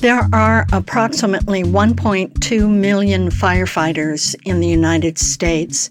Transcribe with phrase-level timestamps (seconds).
[0.00, 5.88] There are approximately 1.2 million firefighters in the United States.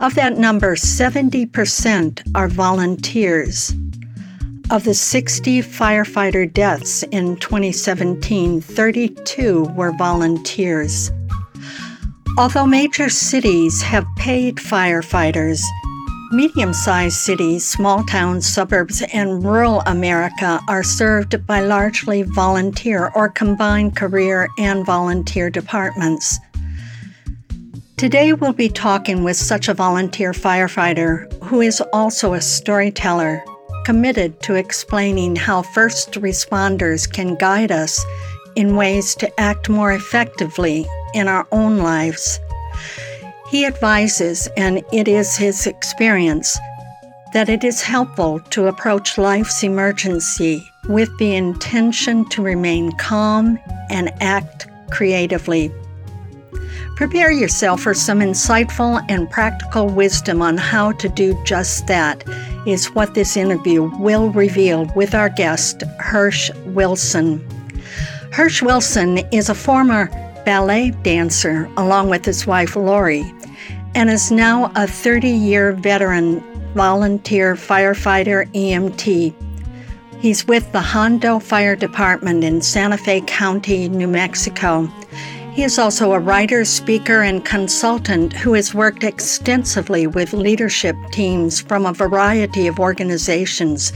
[0.00, 3.74] Of that number, 70% are volunteers.
[4.70, 11.12] Of the 60 firefighter deaths in 2017, 32 were volunteers.
[12.38, 15.60] Although major cities have paid firefighters,
[16.34, 23.28] Medium sized cities, small towns, suburbs, and rural America are served by largely volunteer or
[23.28, 26.40] combined career and volunteer departments.
[27.96, 33.44] Today, we'll be talking with such a volunteer firefighter who is also a storyteller,
[33.84, 38.04] committed to explaining how first responders can guide us
[38.56, 42.40] in ways to act more effectively in our own lives.
[43.54, 46.58] He advises, and it is his experience,
[47.32, 53.60] that it is helpful to approach life's emergency with the intention to remain calm
[53.90, 55.70] and act creatively.
[56.96, 62.24] Prepare yourself for some insightful and practical wisdom on how to do just that,
[62.66, 67.38] is what this interview will reveal with our guest, Hersch Wilson.
[68.32, 70.10] Hersch Wilson is a former
[70.44, 73.24] ballet dancer along with his wife Lori
[73.94, 76.40] and is now a 30 year veteran
[76.74, 79.34] volunteer firefighter EMT.
[80.18, 84.86] He's with the Hondo Fire Department in Santa Fe County, New Mexico.
[85.52, 91.60] He is also a writer, speaker, and consultant who has worked extensively with leadership teams
[91.60, 93.92] from a variety of organizations,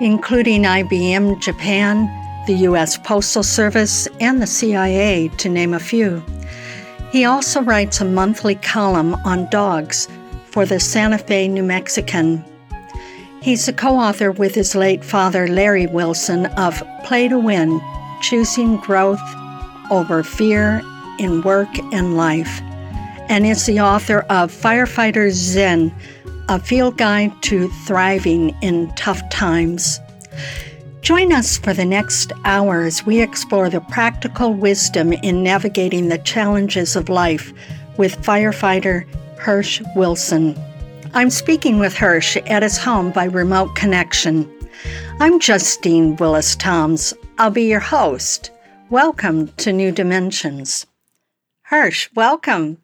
[0.00, 2.08] including IBM Japan,
[2.48, 2.98] the U.S.
[2.98, 6.20] Postal Service, and the CIA, to name a few.
[7.10, 10.08] He also writes a monthly column on dogs
[10.44, 12.44] for the Santa Fe New Mexican.
[13.40, 17.80] He's a co author with his late father, Larry Wilson, of Play to Win
[18.20, 19.22] Choosing Growth
[19.90, 20.82] Over Fear
[21.18, 22.60] in Work and Life,
[23.28, 25.94] and is the author of Firefighter Zen
[26.50, 29.98] A Field Guide to Thriving in Tough Times.
[31.00, 36.18] Join us for the next hour as we explore the practical wisdom in navigating the
[36.18, 37.52] challenges of life
[37.96, 40.58] with firefighter Hersch Wilson.
[41.14, 44.52] I'm speaking with Hersch at his home by remote connection.
[45.20, 47.14] I'm Justine Willis Toms.
[47.38, 48.50] I'll be your host.
[48.90, 50.84] Welcome to New Dimensions.
[51.70, 52.78] Hersch, welcome.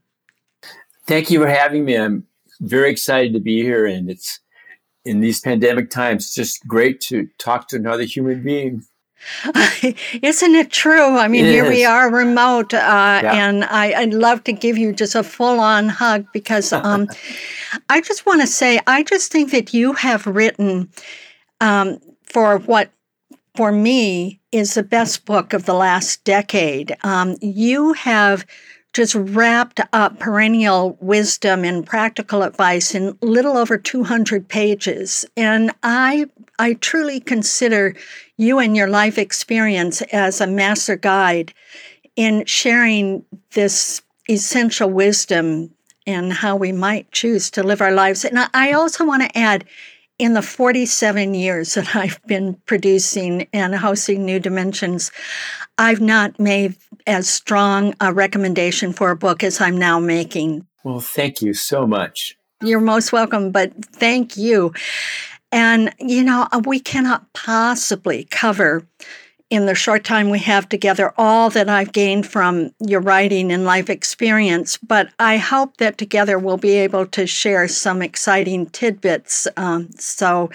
[1.06, 1.96] Thank you for having me.
[1.96, 2.26] I'm
[2.60, 4.40] very excited to be here, and it's
[5.04, 8.84] in these pandemic times, it's just great to talk to another human being.
[10.22, 11.16] Isn't it true?
[11.16, 11.70] I mean, it here is.
[11.70, 12.78] we are remote, uh,
[13.22, 13.32] yeah.
[13.32, 17.08] and I, would love to give you just a full on hug because um,
[17.88, 20.90] I just want to say, I just think that you have written
[21.60, 22.90] um, for what,
[23.54, 26.96] for me, is the best book of the last decade.
[27.02, 28.44] Um, you have
[28.94, 35.26] just wrapped up perennial wisdom and practical advice in little over 200 pages.
[35.36, 36.26] And I,
[36.58, 37.96] I truly consider
[38.36, 41.52] you and your life experience as a master guide
[42.14, 44.00] in sharing this
[44.30, 45.70] essential wisdom
[46.06, 48.24] and how we might choose to live our lives.
[48.24, 49.64] And I also want to add,
[50.18, 55.10] in the 47 years that I've been producing and hosting New Dimensions,
[55.78, 56.76] I've not made
[57.06, 60.66] as strong a recommendation for a book as I'm now making.
[60.84, 62.36] Well, thank you so much.
[62.62, 64.72] You're most welcome, but thank you.
[65.50, 68.86] And, you know, uh, we cannot possibly cover
[69.50, 73.64] in the short time we have together all that I've gained from your writing and
[73.64, 79.46] life experience, but I hope that together we'll be able to share some exciting tidbits.
[79.56, 80.50] Um, so,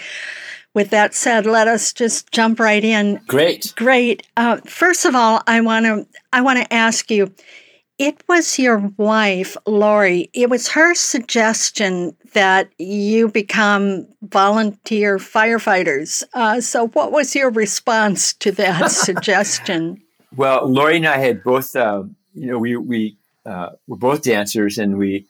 [0.74, 3.20] with that said, let us just jump right in.
[3.28, 3.74] Great.
[3.76, 4.28] Great.
[4.38, 7.34] Uh, first of all, I want to I want to ask you.
[7.98, 10.30] It was your wife, Lori.
[10.32, 16.24] It was her suggestion that you become volunteer firefighters.
[16.34, 20.02] Uh, so, what was your response to that suggestion?
[20.36, 24.78] Well, Lori and I had both, uh, you know, we we uh, were both dancers,
[24.78, 25.28] and we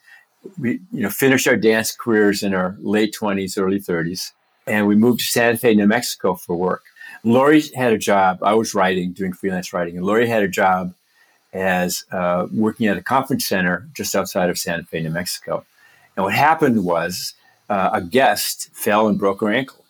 [0.60, 4.34] we you know finished our dance careers in our late twenties, early thirties,
[4.70, 6.84] and we moved to Santa Fe, New Mexico for work.
[7.24, 8.40] Lori had a job.
[8.44, 10.94] I was writing, doing freelance writing, and Lori had a job
[11.52, 15.66] as uh, working at a conference center just outside of Santa Fe, New Mexico.
[16.16, 17.34] And what happened was
[17.70, 19.84] uh, a guest fell and broke her ankle.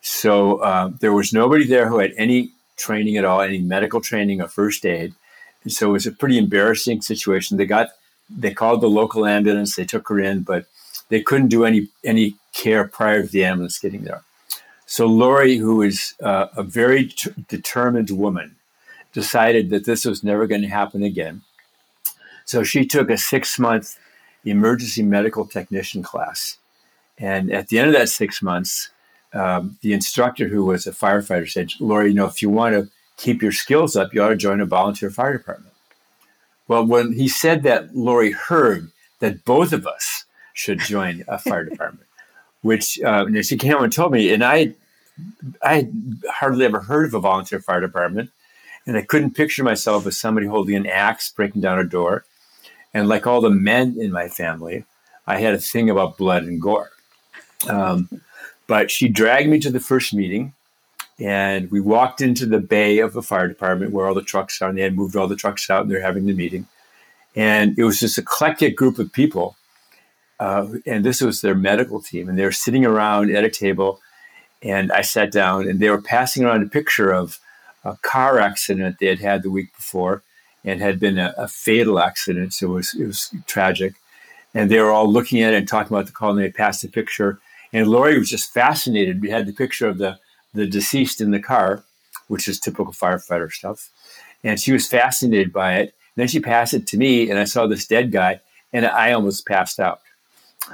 [0.00, 4.40] So uh, there was nobody there who had any training at all, any medical training
[4.40, 5.14] or first aid.
[5.62, 7.56] And so it was a pretty embarrassing situation.
[7.56, 7.90] They got
[8.30, 9.74] they called the local ambulance.
[9.74, 10.66] They took her in, but
[11.08, 14.22] they couldn't do any any care prior to the ambulance getting there.
[14.86, 18.56] So Lori, who is uh, a very t- determined woman,
[19.12, 21.42] decided that this was never going to happen again.
[22.44, 23.98] So she took a six month
[24.44, 26.58] emergency medical technician class.
[27.18, 28.90] And at the end of that six months,
[29.32, 32.90] um, the instructor, who was a firefighter, said, Lori, you know, if you want to
[33.16, 35.74] keep your skills up, you ought to join a volunteer fire department.
[36.66, 40.24] Well, when he said that, Lori heard that both of us
[40.54, 42.06] should join a fire department,
[42.62, 44.74] which uh, she came and told me, and I,
[45.62, 45.88] I
[46.28, 48.30] hardly ever heard of a volunteer fire department.
[48.86, 52.24] And I couldn't picture myself as somebody holding an axe, breaking down a door.
[52.94, 54.84] And like all the men in my family,
[55.26, 56.90] I had a thing about blood and gore.
[57.68, 58.08] Um,
[58.66, 60.54] but she dragged me to the first meeting,
[61.18, 64.70] and we walked into the bay of the fire department where all the trucks are,
[64.70, 66.66] and they had moved all the trucks out, and they're having the meeting.
[67.36, 69.56] And it was this eclectic group of people,
[70.40, 74.00] uh, and this was their medical team, and they were sitting around at a table.
[74.62, 77.38] And I sat down, and they were passing around a picture of
[77.84, 80.22] a car accident they had had the week before
[80.64, 82.52] and had been a, a, fatal accident.
[82.52, 83.94] So it was, it was tragic.
[84.52, 86.82] And they were all looking at it and talking about the call, and they passed
[86.82, 87.38] the picture.
[87.72, 89.22] And Lori was just fascinated.
[89.22, 90.18] We had the picture of the,
[90.52, 91.84] the deceased in the car,
[92.28, 93.90] which is typical firefighter stuff.
[94.42, 95.94] And she was fascinated by it.
[96.16, 98.40] And then she passed it to me, and I saw this dead guy,
[98.72, 100.00] and I almost passed out.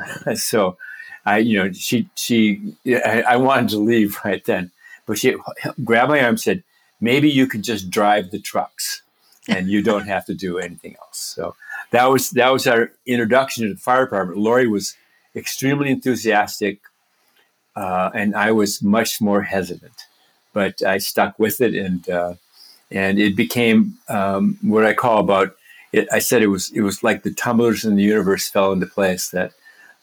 [0.34, 0.76] so,
[1.24, 4.70] I, you know, she, she, I, I wanted to leave right then,
[5.06, 5.36] but she
[5.84, 6.62] grabbed my arm and said,
[7.00, 9.02] maybe you could just drive the trucks
[9.48, 11.18] and you don't have to do anything else.
[11.18, 11.54] So
[11.90, 14.38] that was that was our introduction to the fire department.
[14.38, 14.96] Lori was
[15.34, 16.80] extremely enthusiastic,
[17.74, 20.06] uh, and I was much more hesitant,
[20.52, 22.34] but I stuck with it, and uh,
[22.90, 25.56] and it became um, what I call about.
[25.92, 28.86] It, I said it was it was like the tumblers in the universe fell into
[28.86, 29.30] place.
[29.30, 29.52] That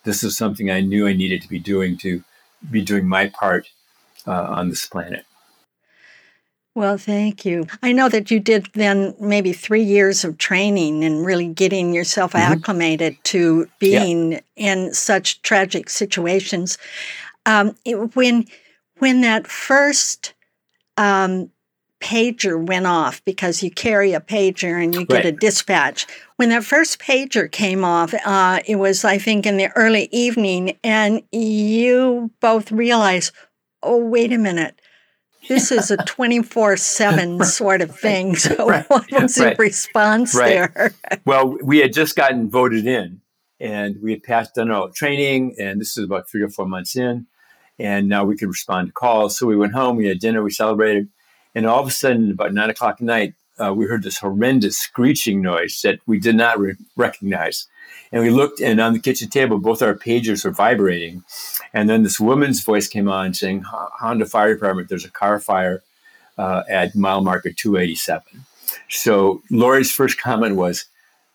[0.04, 2.24] this is something I knew I needed to be doing to
[2.70, 3.70] be doing my part
[4.28, 5.26] uh, on this planet.
[6.76, 7.68] Well, thank you.
[7.84, 12.34] I know that you did then maybe three years of training and really getting yourself
[12.34, 12.54] mm-hmm.
[12.54, 14.40] acclimated to being yeah.
[14.56, 16.80] in such tragic situations.
[17.46, 18.46] Um, it, when
[18.98, 20.34] when that first
[20.98, 21.52] um,
[22.04, 25.26] pager went off, because you carry a pager and you get right.
[25.26, 26.06] a dispatch.
[26.36, 30.78] When that first pager came off, uh, it was I think in the early evening,
[30.84, 33.32] and you both realized,
[33.82, 34.80] oh wait a minute
[35.48, 38.36] this is a 24 7 sort of thing.
[38.36, 38.90] So, right.
[38.90, 39.56] what was right.
[39.56, 40.74] the response right.
[40.74, 40.94] there?
[41.26, 43.22] well, we had just gotten voted in
[43.60, 46.96] and we had passed done all training, and this is about three or four months
[46.96, 47.28] in.
[47.80, 49.38] And now we could respond to calls.
[49.38, 51.10] So, we went home, we had dinner, we celebrated.
[51.56, 54.78] And all of a sudden, about nine o'clock at night, uh, we heard this horrendous
[54.78, 57.68] screeching noise that we did not re- recognize.
[58.12, 61.24] And we looked, and on the kitchen table, both our pagers were vibrating.
[61.74, 65.84] And then this woman's voice came on saying, Hondo Fire Department, there's a car fire
[66.38, 68.46] uh, at mile marker 287.
[68.90, 70.86] So Lori's first comment was,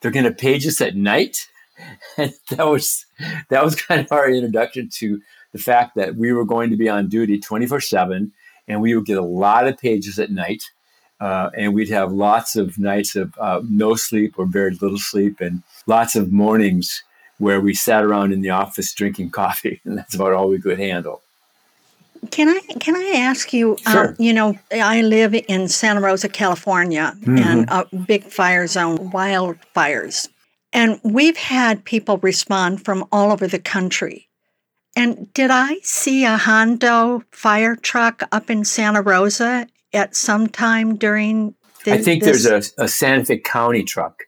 [0.01, 1.49] they're going to page us at night?
[2.17, 3.07] And that was,
[3.51, 5.21] that was kind of our introduction to
[5.53, 8.33] the fact that we were going to be on duty 24 7
[8.69, 10.63] and we would get a lot of pages at night.
[11.21, 15.41] Uh, and we'd have lots of nights of uh, no sleep or very little sleep
[15.41, 17.03] and lots of mornings
[17.39, 20.79] where we sat around in the office drinking coffee, and that's about all we could
[20.79, 21.23] handle.
[22.31, 23.73] Can I can I ask you?
[23.87, 24.09] Um, sure.
[24.09, 27.39] Um, you know, I live in Santa Rosa, California, mm-hmm.
[27.39, 30.29] and a big fire zone, wildfires,
[30.73, 34.28] and we've had people respond from all over the country.
[34.99, 39.67] And did I see a Hondo fire truck up in Santa Rosa?
[39.93, 42.45] at some time during the, I think this?
[42.45, 44.25] there's a, a, Santa Fe County truck,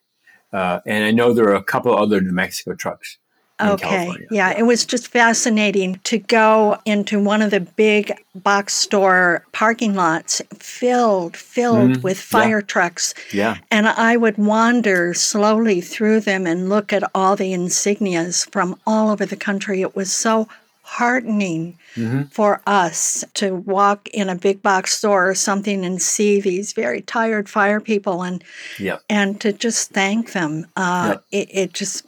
[0.53, 3.19] uh, and I know there are a couple other New Mexico trucks.
[3.62, 4.12] Okay.
[4.31, 9.95] Yeah, it was just fascinating to go into one of the big box store parking
[9.95, 12.67] lots filled filled mm with fire yeah.
[12.67, 13.14] trucks.
[13.33, 13.59] Yeah.
[13.71, 19.11] And I would wander slowly through them and look at all the insignias from all
[19.11, 19.83] over the country.
[19.83, 20.49] It was so
[20.90, 22.23] heartening mm-hmm.
[22.25, 27.00] for us to walk in a big box store or something and see these very
[27.00, 28.43] tired fire people and
[28.76, 29.00] yep.
[29.09, 30.67] and to just thank them.
[30.75, 31.25] Uh, yep.
[31.31, 32.05] it, it just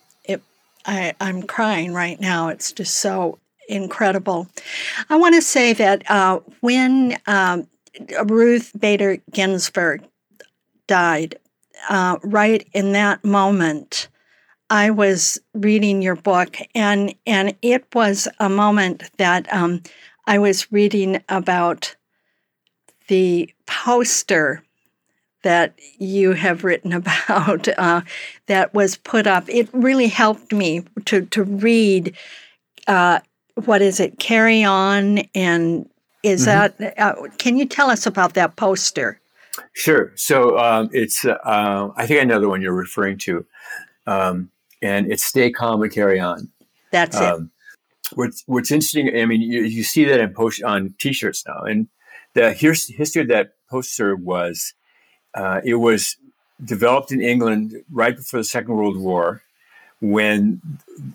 [0.86, 2.48] I, I'm crying right now.
[2.48, 4.48] It's just so incredible.
[5.08, 7.68] I want to say that uh, when um,
[8.26, 10.02] Ruth Bader Ginsburg
[10.86, 11.36] died,
[11.88, 14.08] uh, right in that moment,
[14.70, 19.82] I was reading your book, and and it was a moment that um,
[20.26, 21.94] I was reading about
[23.08, 24.62] the poster
[25.42, 28.02] that you have written about uh,
[28.46, 29.48] that was put up.
[29.48, 32.16] It really helped me to to read.
[32.86, 33.20] Uh,
[33.64, 34.18] what is it?
[34.18, 35.88] Carry on, and
[36.22, 36.82] is mm-hmm.
[36.82, 36.98] that?
[36.98, 39.20] Uh, can you tell us about that poster?
[39.74, 40.12] Sure.
[40.16, 41.24] So um, it's.
[41.24, 43.44] Uh, I think I know the one you're referring to.
[44.06, 44.50] Um,
[44.82, 46.50] and it's stay calm and carry on.
[46.90, 47.50] That's um,
[48.12, 48.16] it.
[48.16, 51.88] What's What's interesting, I mean, you, you see that in post on T-shirts now, and
[52.34, 54.74] the the history of that poster was,
[55.34, 56.16] uh, it was
[56.64, 59.42] developed in England right before the Second World War,
[60.00, 60.60] when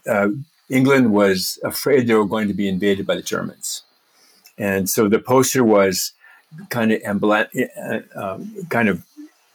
[0.08, 0.30] uh,
[0.70, 3.84] England was afraid they were going to be invaded by the Germans,
[4.58, 6.14] and so the poster was
[6.70, 9.04] kind of embla- uh, um, kind of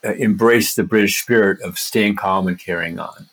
[0.04, 3.28] uh, embraced the British spirit of staying calm and carrying on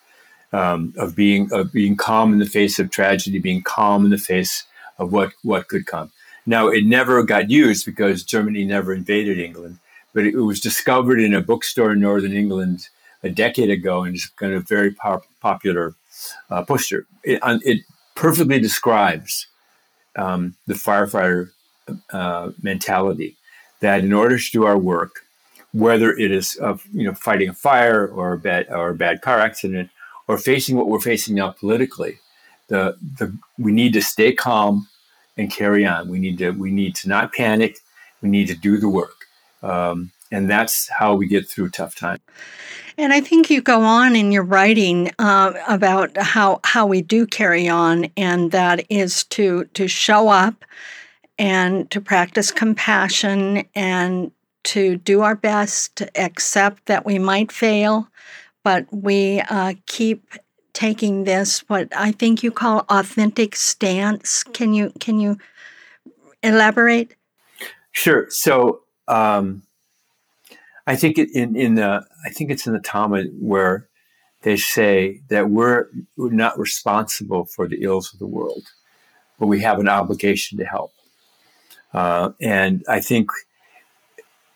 [0.54, 4.18] um, of being of being calm in the face of tragedy, being calm in the
[4.18, 4.64] face
[4.98, 6.12] of what what could come.
[6.46, 9.80] Now, it never got used because Germany never invaded England,
[10.14, 12.88] but it, was discovered in a bookstore in northern England
[13.24, 15.94] a decade ago, and it's kind of a very pop- popular
[16.50, 17.06] uh, poster.
[17.24, 17.84] It, it,
[18.16, 19.48] perfectly describes
[20.18, 21.52] um, the firefighter
[22.12, 23.38] uh, mentality
[23.80, 25.26] that in order to do our work,
[25.72, 26.58] whether it is
[26.92, 29.90] you know fighting a fire or a bad or a bad car accident
[30.28, 32.20] or facing what we're facing now politically,
[32.68, 34.88] the, the we need to stay calm
[35.38, 36.08] and carry on.
[36.08, 37.78] We need to we need to not panic.
[38.22, 39.26] We need to do the work,
[39.62, 42.22] um, and that's how we get through tough times.
[42.98, 47.26] And I think you go on in your writing uh, about how how we do
[47.26, 50.66] carry on, and that is to to show up
[51.38, 54.32] and to practice compassion and
[54.66, 58.10] to do our best to accept that we might fail,
[58.64, 60.34] but we uh, keep
[60.74, 64.44] taking this what I think you call authentic stance.
[64.44, 65.38] Can you can you
[66.44, 67.16] elaborate?
[67.92, 68.30] Sure.
[68.30, 69.64] So um,
[70.88, 73.88] I think in in the I think it's in the Talmud where
[74.42, 78.64] they say that we're, we're not responsible for the ills of the world,
[79.38, 80.94] but we have an obligation to help.
[81.94, 83.30] Uh, and I think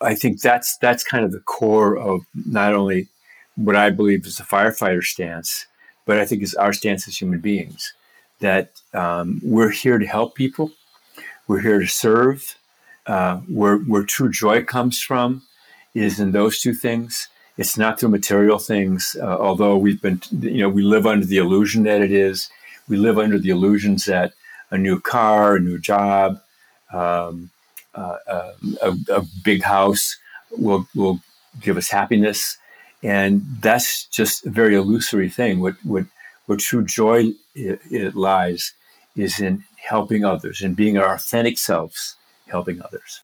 [0.02, 3.08] I think that's that's kind of the core of not only
[3.56, 5.66] what I believe is the firefighter stance,
[6.06, 7.94] but I think is our stance as human beings
[8.40, 10.72] that um, we're here to help people,
[11.48, 12.56] we're here to serve.
[13.06, 15.42] Uh, where where true joy comes from
[15.94, 17.28] is in those two things.
[17.58, 21.38] It's not through material things, uh, although we've been, you know, we live under the
[21.38, 22.50] illusion that it is.
[22.88, 24.34] We live under the illusions that
[24.72, 26.42] a new car, a new job,
[26.92, 27.52] um,
[27.94, 28.18] uh,
[28.82, 30.18] a, a, big house
[30.58, 31.20] will will
[31.62, 32.58] give us happiness.
[33.04, 35.60] And that's just a very illusory thing.
[35.60, 36.06] What, what,
[36.46, 38.74] what true joy it, it lies
[39.16, 42.16] is in helping others and being our authentic selves,
[42.48, 43.24] helping others.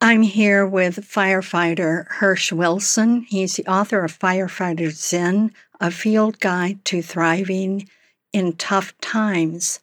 [0.00, 3.22] I'm here with firefighter Hersch Wilson.
[3.28, 7.88] He's the author of Firefighter Zen, a field guide to thriving
[8.32, 9.80] in tough times.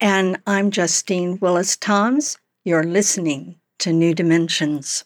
[0.00, 2.36] And I'm Justine Willis Toms.
[2.64, 5.04] You're listening to New Dimensions.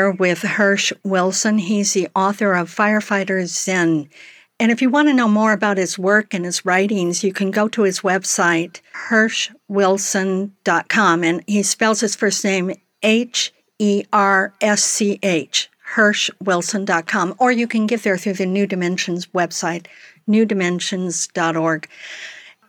[0.00, 1.58] Here with Hersch Wilson.
[1.58, 4.08] He's the author of Firefighter Zen.
[4.58, 7.50] And if you want to know more about his work and his writings, you can
[7.50, 8.80] go to his website,
[9.10, 11.22] herschwilson.com.
[11.22, 17.34] And he spells his first name H E R S C H, herschwilson.com.
[17.38, 19.84] Or you can get there through the New Dimensions website,
[20.26, 21.88] newdimensions.org.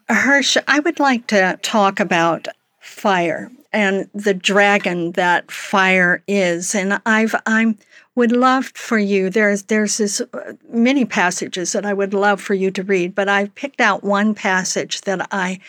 [0.10, 2.50] Hersch, I would like to talk about
[2.82, 6.76] fire and the dragon that fire is.
[6.76, 7.78] And I've I'm
[8.16, 12.54] would love for you there's there's this uh, many passages that I would love for
[12.54, 15.60] you to read, but I've picked out one passage that I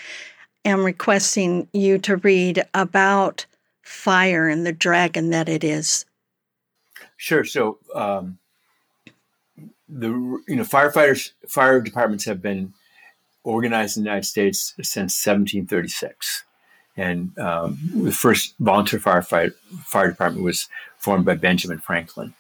[0.64, 3.46] am requesting you to read about
[3.82, 6.04] fire and the dragon that it is.
[7.16, 7.44] Sure.
[7.44, 8.38] So um,
[9.88, 10.08] the
[10.48, 12.74] you know firefighters fire departments have been
[13.44, 16.44] organized in the United States since 1736.
[16.96, 20.68] And um, the first volunteer firefighter fire department was
[20.98, 22.34] formed by Benjamin Franklin.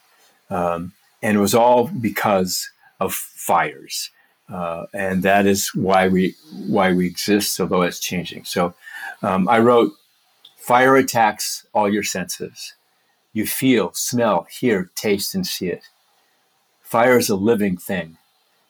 [0.50, 0.92] Um,
[1.22, 4.10] and it was all because of fires.
[4.48, 6.34] Uh, and that is why we
[6.66, 8.44] why we exist, although it's changing.
[8.44, 8.74] So
[9.22, 9.92] um, I wrote,
[10.56, 12.74] "Fire attacks all your senses.
[13.32, 15.84] You feel, smell, hear, taste, and see it.
[16.82, 18.18] Fire is a living thing.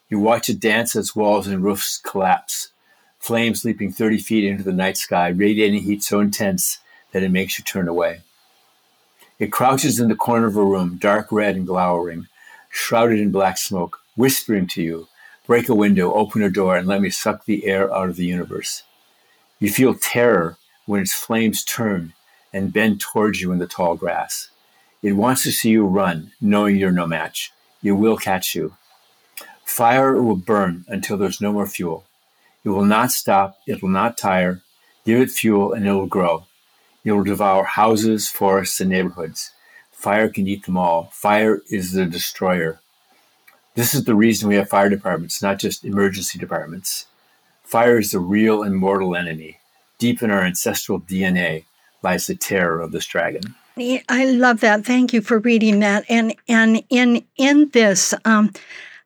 [0.08, 2.68] You watch it dance as walls and roofs collapse,
[3.22, 6.80] flames leaping 30 feet into the night sky, radiating heat so intense
[7.12, 8.20] that it makes you turn away.
[9.38, 12.26] It crouches in the corner of a room, dark red and glowering,
[12.68, 15.08] shrouded in black smoke, whispering to you,
[15.46, 18.26] break a window, open a door, and let me suck the air out of the
[18.26, 18.82] universe.
[19.60, 22.14] You feel terror when its flames turn
[22.52, 24.50] and bend towards you in the tall grass.
[25.00, 27.52] It wants to see you run, knowing you're no match.
[27.84, 28.76] It will catch you.
[29.64, 32.04] Fire will burn until there's no more fuel.
[32.64, 34.62] It will not stop, it will not tire.
[35.04, 36.46] Give it fuel and it will grow.
[37.04, 39.50] It will devour houses, forests, and neighborhoods.
[39.90, 41.10] Fire can eat them all.
[41.12, 42.80] Fire is the destroyer.
[43.74, 47.06] This is the reason we have fire departments, not just emergency departments.
[47.64, 49.58] Fire is the real and mortal enemy.
[49.98, 51.64] Deep in our ancestral DNA
[52.02, 53.54] lies the terror of this dragon.
[53.76, 54.84] I love that.
[54.84, 56.04] Thank you for reading that.
[56.08, 58.52] And and in in this, um,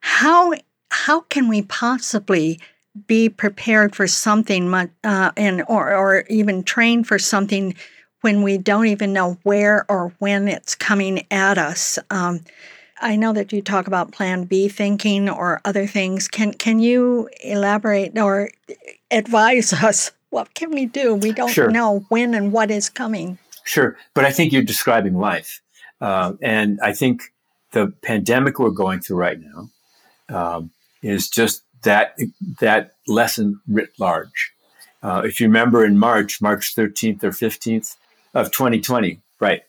[0.01, 0.53] how
[0.89, 2.59] how can we possibly
[3.05, 7.75] be prepared for something uh, and or, or even train for something
[8.21, 12.41] when we don't even know where or when it's coming at us um,
[12.99, 16.27] I know that you talk about plan B thinking or other things.
[16.27, 18.49] Can can you elaborate or
[19.11, 21.15] advise us what can we do?
[21.15, 21.71] We don't sure.
[21.71, 23.37] know when and what is coming.
[23.63, 25.61] Sure, but I think you're describing life,
[25.99, 27.33] uh, and I think
[27.71, 29.69] the pandemic we're going through right now
[30.29, 32.17] um, is just that
[32.59, 34.51] that lesson writ large.
[35.01, 37.95] Uh, if you remember in March, March 13th or 15th
[38.33, 39.61] of 2020, right?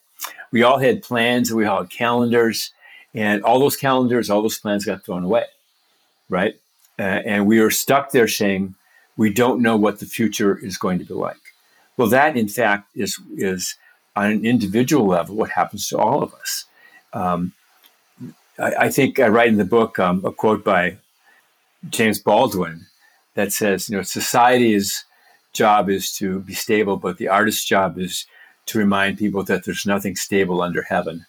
[0.51, 2.73] We all had plans, we all had calendars,
[3.15, 5.45] and all those calendars, all those plans got thrown away,
[6.29, 6.55] right?
[6.99, 8.75] Uh, and we are stuck there saying
[9.17, 11.37] we don't know what the future is going to be like.
[11.97, 13.77] Well, that in fact is is
[14.17, 16.65] on an individual level what happens to all of us.
[17.13, 17.53] Um,
[18.59, 20.99] I, I, think I write in the book um, a quote by
[21.89, 22.87] James Baldwin
[23.35, 25.05] that says, you know, society's
[25.53, 28.27] job is to be stable, but the artist's job is
[28.67, 31.27] to remind people that there's nothing stable under heaven.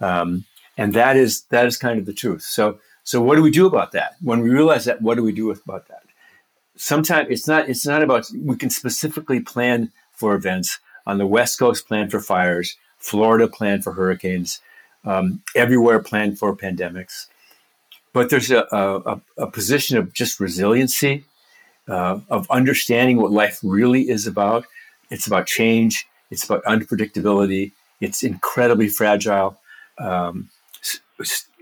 [0.00, 0.44] Um,
[0.76, 2.42] and that is that is kind of the truth.
[2.42, 4.16] So so what do we do about that?
[4.22, 6.02] When we realize that, what do we do about that?
[6.76, 11.58] Sometimes it's not it's not about we can specifically plan for events on the West
[11.58, 14.60] Coast, plan for fires, Florida, plan for hurricanes,
[15.04, 17.26] um, everywhere, plan for pandemics
[18.12, 21.24] but there's a, a, a position of just resiliency,
[21.88, 24.64] uh, of understanding what life really is about.
[25.10, 26.06] It's about change.
[26.30, 27.72] It's about unpredictability.
[28.00, 29.58] It's incredibly fragile.
[29.98, 30.50] Um,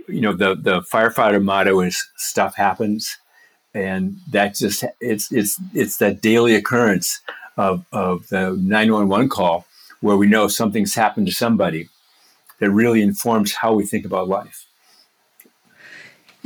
[0.08, 3.18] you know, the the firefighter motto is "stuff happens,"
[3.74, 7.20] and that just it's it's it's that daily occurrence
[7.56, 9.66] of of the nine one one call
[10.00, 11.88] where we know something's happened to somebody
[12.60, 14.65] that really informs how we think about life.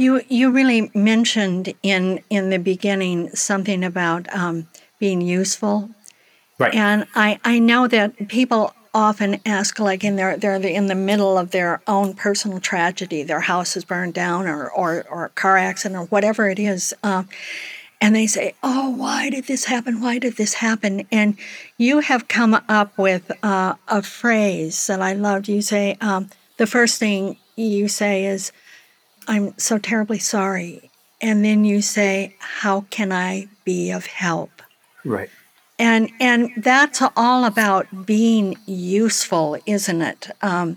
[0.01, 4.67] You you really mentioned in in the beginning something about um,
[4.99, 5.91] being useful,
[6.59, 6.75] right?
[6.75, 11.37] And I I know that people often ask like in their they're in the middle
[11.37, 15.59] of their own personal tragedy, their house is burned down or or, or a car
[15.59, 16.95] accident or whatever it is.
[17.03, 17.25] Uh,
[18.01, 20.01] and they say, "Oh, why did this happen?
[20.01, 21.37] Why did this happen?" And
[21.77, 25.47] you have come up with uh, a phrase that I loved.
[25.49, 28.53] You say um, the first thing you say is,
[29.29, 30.91] I'm so terribly sorry.
[31.21, 34.63] And then you say, How can I be of help?
[35.05, 35.31] Right.
[35.79, 40.31] And and that's all about being useful, isn't it?
[40.43, 40.77] Um,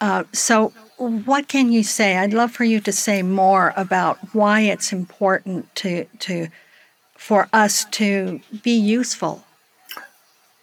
[0.00, 2.16] Uh, so, what can you say?
[2.18, 6.48] I'd love for you to say more about why it's important to to
[7.16, 9.44] for us to be useful.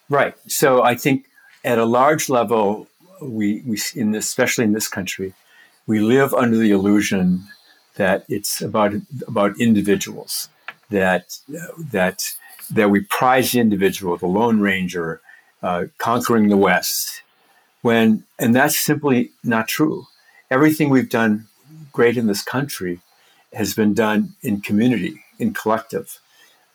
[0.09, 0.35] Right.
[0.47, 1.25] So I think
[1.63, 2.87] at a large level,
[3.21, 5.33] we, we in this, especially in this country,
[5.87, 7.43] we live under the illusion
[7.95, 8.93] that it's about
[9.27, 10.49] about individuals,
[10.89, 11.37] that
[11.77, 12.23] that
[12.69, 15.21] that we prize the individual, the Lone Ranger,
[15.61, 17.23] uh, conquering the West,
[17.81, 20.07] when and that's simply not true.
[20.49, 21.47] Everything we've done
[21.91, 22.99] great in this country
[23.53, 26.19] has been done in community, in collective,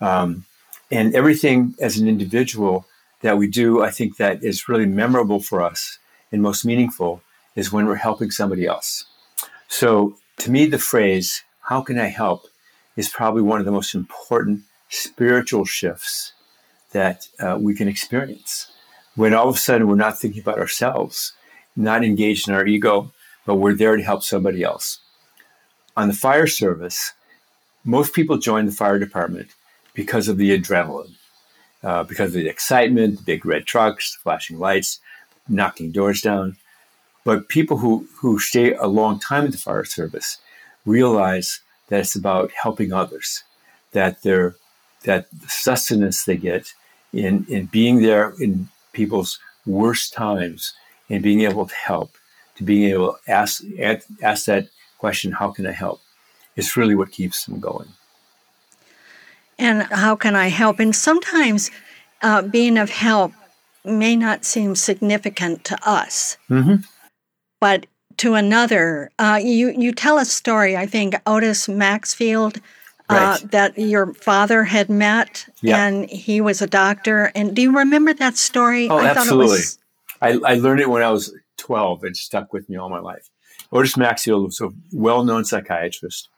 [0.01, 0.45] um,
[0.91, 2.87] and everything as an individual
[3.23, 5.99] that we do, I think that is really memorable for us
[6.31, 7.23] and most meaningful
[7.57, 9.05] is when we're helping somebody else.
[9.67, 12.47] So to me, the phrase, how can I help,
[12.97, 16.33] is probably one of the most important spiritual shifts
[16.93, 18.71] that uh, we can experience.
[19.17, 21.33] When all of a sudden we're not thinking about ourselves,
[21.75, 23.13] not engaged in our ego,
[23.45, 25.01] but we're there to help somebody else.
[25.97, 27.13] On the fire service,
[27.85, 29.49] most people join the fire department
[29.95, 31.15] because of the adrenaline,
[31.83, 35.01] uh, because of the excitement, the big red trucks, flashing lights,
[35.49, 36.57] knocking doors down.
[37.27, 40.39] But people who, who stay a long time in the fire service
[40.85, 41.59] realize
[41.89, 43.43] that it's about helping others,
[43.91, 44.55] that they're
[45.03, 46.73] that the sustenance they get
[47.13, 50.73] in, in being there in people's worst times
[51.11, 52.13] and being able to help,
[52.57, 53.63] to being able to ask,
[54.23, 56.01] ask that question, how can I help?
[56.55, 57.89] It's really what keeps them going.
[59.59, 60.79] And how can I help?
[60.79, 61.71] And sometimes
[62.23, 63.33] uh, being of help
[63.85, 66.37] may not seem significant to us.
[66.49, 66.77] Mm-hmm
[67.61, 67.87] but
[68.19, 69.11] to another.
[69.19, 70.77] Uh, you you tell a story.
[70.77, 72.61] I think Otis Maxfield.
[73.09, 73.51] Uh, right.
[73.53, 75.87] that your father had met, yeah.
[75.87, 77.31] and he was a doctor.
[77.37, 78.89] And do you remember that story?
[78.89, 79.59] Oh, I absolutely.
[79.59, 79.79] Was...
[80.21, 83.31] I, I learned it when I was 12 and stuck with me all my life.
[83.73, 86.29] Otis Maxfield was a well known psychiatrist,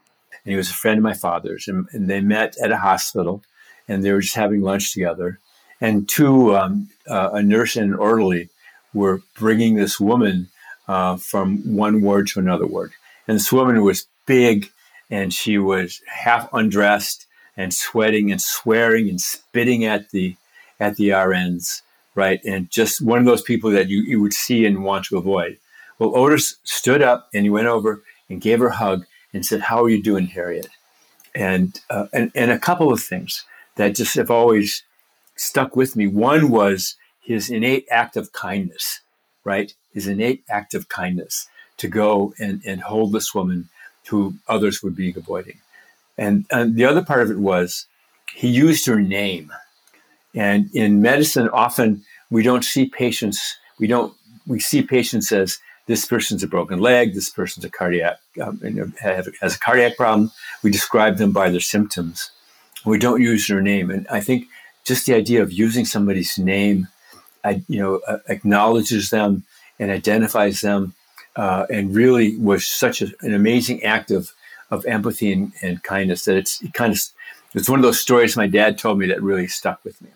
[0.44, 1.68] and he was a friend of my father's.
[1.68, 3.42] And, and, they met at a hospital,
[3.88, 5.38] and they were just having lunch together.
[5.80, 8.50] And two, um, uh, a nurse and an orderly,
[8.92, 10.48] were bringing this woman
[10.88, 12.92] uh, from one word to another word.
[13.28, 14.70] And this woman was big
[15.10, 20.36] and she was half undressed and sweating and swearing and spitting at the
[20.80, 21.82] at the RNs,
[22.14, 22.40] right?
[22.44, 25.58] And just one of those people that you, you would see and want to avoid.
[25.98, 29.62] Well, Otis stood up and he went over and gave her a hug and said,
[29.62, 30.68] "How are you doing, Harriet?"
[31.34, 33.44] And uh, and and a couple of things
[33.76, 34.84] that just have always
[35.36, 36.06] stuck with me.
[36.06, 39.00] One was his innate act of kindness,
[39.44, 39.74] right?
[39.92, 41.48] His innate act of kindness
[41.78, 43.68] to go and, and hold this woman
[44.08, 45.58] who others would be avoiding.
[46.16, 47.86] And, and the other part of it was
[48.34, 49.52] he used her name.
[50.34, 54.12] And in medicine, often we don't see patients, we don't,
[54.46, 58.60] we see patients as this person's a broken leg, this person's a cardiac, um,
[59.00, 60.30] has a cardiac problem.
[60.62, 62.30] We describe them by their symptoms.
[62.84, 63.90] We don't use their name.
[63.90, 64.46] And I think
[64.84, 66.88] just the idea of using somebody's name,
[67.42, 69.44] I, you know, uh, acknowledges them,
[69.78, 70.94] and identifies them,
[71.36, 74.32] uh, and really was such a, an amazing act of,
[74.70, 77.00] of empathy and, and kindness that it's it kind of
[77.54, 80.10] it's one of those stories my dad told me that really stuck with me.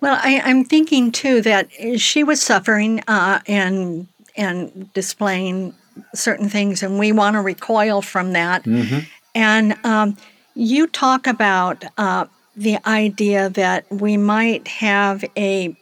[0.00, 5.74] Well, I, am thinking too that she was suffering uh, and and displaying
[6.14, 8.64] certain things, and we want to recoil from that.
[8.64, 9.00] Mm-hmm.
[9.34, 10.16] And um,
[10.54, 15.76] you talk about uh, the idea that we might have a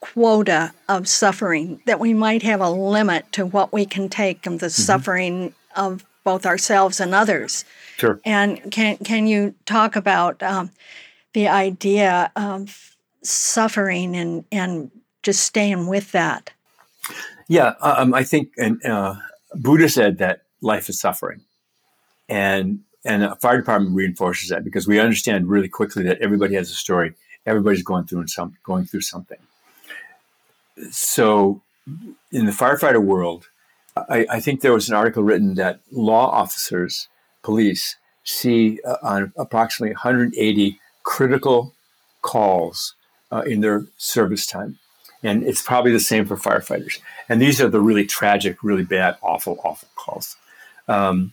[0.00, 4.58] quota of suffering, that we might have a limit to what we can take of
[4.58, 4.82] the mm-hmm.
[4.82, 7.64] suffering of both ourselves and others.
[7.96, 8.20] Sure.
[8.24, 10.70] And can can you talk about um,
[11.32, 14.90] the idea of suffering and and
[15.22, 16.50] just staying with that?
[17.48, 19.14] Yeah, um, I think and uh,
[19.54, 21.42] Buddha said that life is suffering,
[22.28, 26.70] and and the fire department reinforces that because we understand really quickly that everybody has
[26.70, 27.14] a story.
[27.46, 29.38] Everybody's going through some going through something
[30.90, 31.62] so
[32.32, 33.48] in the firefighter world,
[33.96, 37.08] I, I, think there was an article written that law officers,
[37.42, 41.72] police, see uh, on approximately 180 critical
[42.20, 42.94] calls
[43.30, 44.78] uh, in their service time.
[45.22, 47.00] And it's probably the same for firefighters.
[47.28, 50.36] And these are the really tragic, really bad, awful, awful calls.
[50.88, 51.32] Um,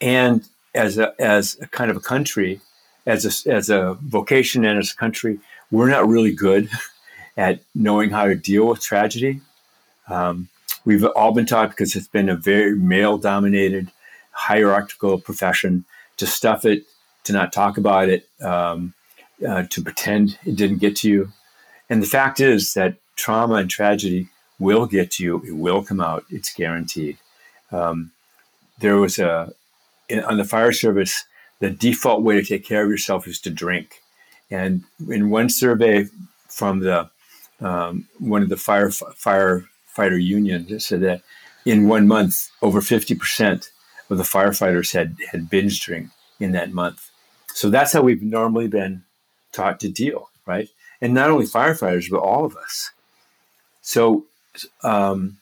[0.00, 2.60] and as a, as a kind of a country,
[3.04, 6.70] as a, as a vocation and as a country, we're not really good
[7.36, 9.40] at knowing how to deal with tragedy.
[10.08, 10.48] Um,
[10.84, 13.90] we've all been taught because it's been a very male dominated,
[14.30, 15.84] hierarchical profession
[16.16, 16.84] to stuff it,
[17.24, 18.94] to not talk about it, um,
[19.46, 21.32] uh, to pretend it didn't get to you.
[21.90, 25.42] And the fact is that trauma and tragedy will get to you.
[25.46, 26.24] It will come out.
[26.30, 27.18] It's guaranteed.
[27.70, 28.12] Um,
[28.78, 29.52] there was a
[30.08, 31.24] in, on the fire service.
[31.58, 34.02] The default way to take care of yourself is to drink.
[34.50, 36.06] And in one survey
[36.48, 37.10] from the
[37.60, 41.22] um, one of the fire firefighter unions, said that
[41.64, 43.70] in one month, over fifty percent
[44.10, 47.10] of the firefighters had had binge drink in that month.
[47.54, 49.02] So that's how we've normally been
[49.52, 50.68] taught to deal, right?
[51.00, 52.90] And not only firefighters, but all of us.
[53.80, 54.26] So
[54.82, 55.38] um,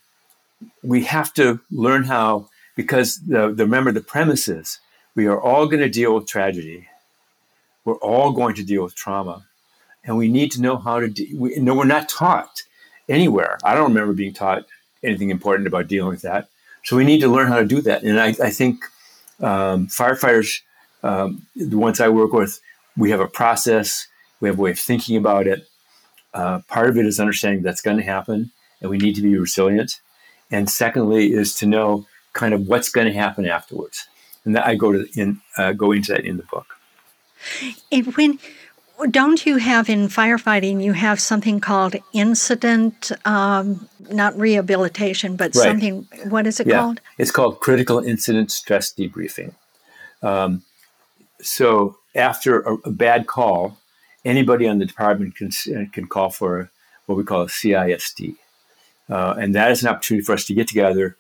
[0.83, 4.79] we have to learn how, because the, the remember the premise is
[5.15, 6.89] we are all going to deal with tragedy.
[7.85, 9.47] We're all going to deal with trauma,
[10.05, 11.09] and we need to know how to.
[11.09, 12.63] De- we, no, we're not taught
[13.09, 13.59] anywhere.
[13.65, 14.65] I don't remember being taught
[15.03, 16.49] anything important about dealing with that.
[16.85, 18.03] So we need to learn how to do that.
[18.03, 18.85] And I, I think
[19.41, 20.61] um, firefighters,
[21.03, 22.61] um, the ones I work with,
[22.97, 24.07] we have a process.
[24.41, 25.67] We have a way of thinking about it.
[26.35, 29.39] Uh, part of it is understanding that's going to happen, and we need to be
[29.39, 30.01] resilient.
[30.51, 34.07] And secondly, is to know kind of what's going to happen afterwards.
[34.45, 36.67] And that I go to in uh, go into that in the book.
[37.91, 38.39] And when
[39.11, 45.65] don't you have in firefighting you have something called incident um, not rehabilitation but right.
[45.65, 46.79] something what is it yeah.
[46.79, 49.55] called it's called critical incident stress debriefing
[50.23, 50.63] um,
[51.41, 53.27] so after a, a, bad
[54.25, 55.51] anybody on the department can,
[55.93, 56.71] can call for
[57.07, 58.37] what we call a CISD.
[59.09, 61.17] Uh, and that is an opportunity for us to get together,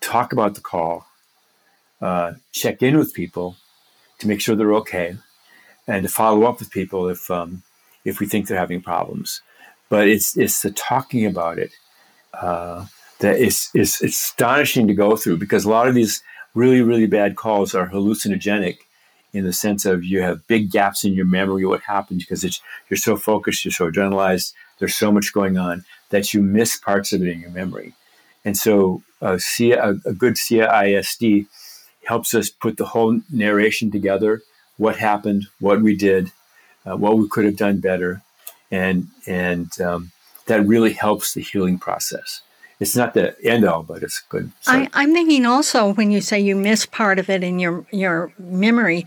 [0.00, 1.06] talk about the call,
[2.00, 3.56] uh, check in with people
[4.18, 5.16] to make sure they're okay,
[5.86, 7.62] and to follow up with people if um,
[8.04, 9.42] if we think they're having problems.
[9.88, 11.72] But it's it's the talking about it
[12.34, 12.86] uh,
[13.20, 16.22] that is is astonishing to go through because a lot of these
[16.54, 18.78] really really bad calls are hallucinogenic
[19.32, 22.42] in the sense of you have big gaps in your memory what happened because
[22.88, 27.12] you're so focused, you're so adrenalized, there's so much going on that you miss parts
[27.12, 27.92] of it in your memory.
[28.44, 31.46] And so a good CISD
[32.06, 34.42] helps us put the whole narration together,
[34.76, 36.30] what happened, what we did,
[36.84, 38.22] uh, what we could have done better,
[38.70, 40.12] and and um,
[40.46, 42.42] that really helps the healing process.
[42.78, 44.52] It's not the end all, but it's good.
[44.66, 48.32] I, I'm thinking also when you say you miss part of it in your your
[48.38, 49.06] memory,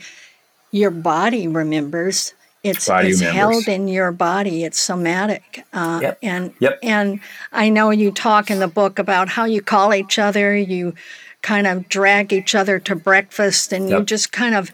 [0.71, 2.33] your body remembers.
[2.61, 3.65] It's body it's remembers.
[3.65, 4.63] held in your body.
[4.63, 5.63] It's somatic.
[5.71, 6.19] Uh, yep.
[6.21, 6.79] And yep.
[6.81, 7.19] and
[7.51, 10.57] I know you talk in the book about how you call each other.
[10.57, 10.93] You
[11.41, 13.99] kind of drag each other to breakfast, and yep.
[13.99, 14.71] you just kind of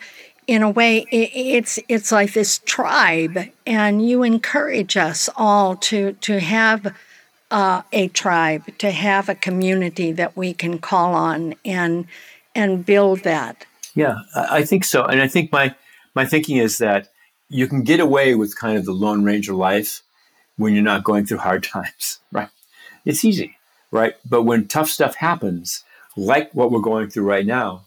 [0.48, 6.40] in a way it's it's like this tribe and you encourage us all to to
[6.40, 6.94] have
[7.52, 12.06] uh, a tribe, to have a community that we can call on and
[12.54, 13.66] and build that.
[13.96, 15.74] Yeah, I think so, and I think my
[16.16, 17.08] my thinking is that
[17.50, 20.02] you can get away with kind of the lone ranger life
[20.58, 22.50] when you're not going through hard times, right?
[23.06, 23.58] It's easy,
[23.92, 24.16] right?
[24.28, 25.84] But when tough stuff happens,
[26.18, 27.86] like what we're going through right now,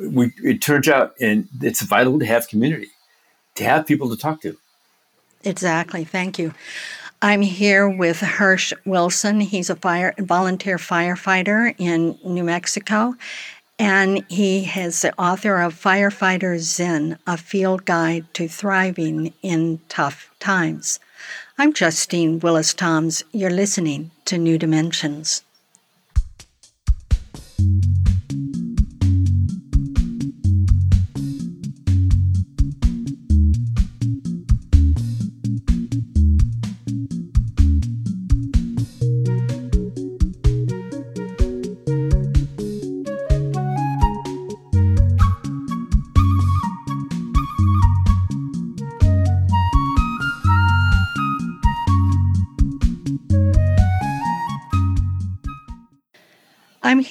[0.00, 2.90] we it turns out, and it's vital to have community,
[3.54, 4.56] to have people to talk to.
[5.44, 6.04] Exactly.
[6.04, 6.54] Thank you.
[7.22, 9.40] I'm here with Hersch Wilson.
[9.40, 13.14] He's a fire volunteer firefighter in New Mexico,
[13.78, 20.30] and he is the author of Firefighter Zen: A Field Guide to Thriving in Tough
[20.40, 21.00] Times.
[21.58, 23.24] I'm Justine Willis Toms.
[23.32, 25.42] You're listening to New Dimensions.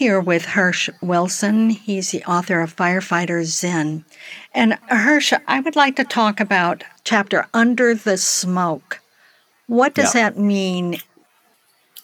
[0.05, 1.71] Here with Hersch Wilson.
[1.71, 4.05] He's the author of Firefighter Zen.
[4.53, 9.01] And Hersch, I would like to talk about chapter Under the Smoke.
[9.65, 10.29] What does yeah.
[10.29, 10.97] that mean?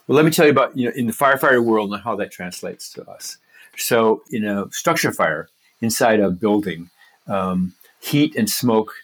[0.07, 2.31] Well, let me tell you about, you know, in the firefighter world and how that
[2.31, 3.37] translates to us.
[3.77, 5.47] So, in a structure fire
[5.79, 6.89] inside a building,
[7.27, 8.95] um, heat and smoke,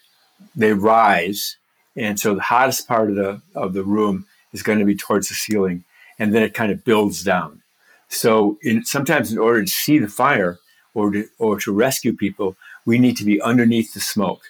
[0.56, 1.56] they rise.
[1.94, 5.28] And so the hottest part of the, of the room is going to be towards
[5.28, 5.84] the ceiling.
[6.18, 7.62] And then it kind of builds down.
[8.08, 10.58] So in, sometimes in order to see the fire
[10.94, 14.42] or to, or to rescue people, we need to be underneath the smoke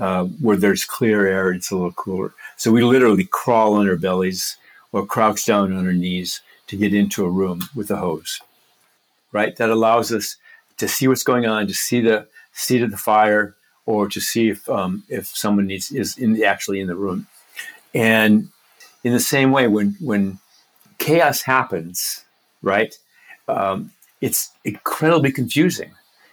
[0.00, 2.32] uh, where there's clear air it's a little cooler.
[2.56, 4.56] So we literally crawl on our bellies
[4.92, 8.40] or crouch down on our knees to get into a room with a hose,
[9.30, 9.54] right?
[9.56, 10.36] That allows us
[10.78, 14.48] to see what's going on, to see the seat of the fire, or to see
[14.48, 17.26] if um, if someone needs is in the, actually in the room.
[17.94, 18.48] And
[19.04, 20.38] in the same way, when when
[20.98, 22.24] chaos happens,
[22.62, 22.96] right?
[23.48, 25.92] Um, it's incredibly confusing.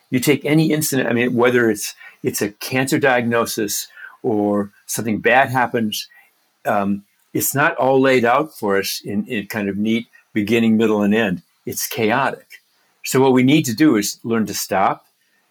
[0.09, 3.87] You take any incident, I mean, whether it's it's a cancer diagnosis
[4.21, 6.07] or something bad happens,
[6.65, 11.01] um, it's not all laid out for us in, in kind of neat beginning, middle,
[11.01, 11.41] and end.
[11.65, 12.61] It's chaotic.
[13.03, 15.05] So what we need to do is learn to stop,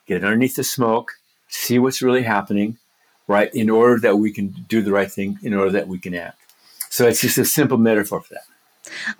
[0.07, 1.13] get underneath the smoke,
[1.49, 2.79] see what's really happening,
[3.27, 3.53] right?
[3.55, 6.39] In order that we can do the right thing, in order that we can act.
[6.91, 8.45] So it's just a simple metaphor for that.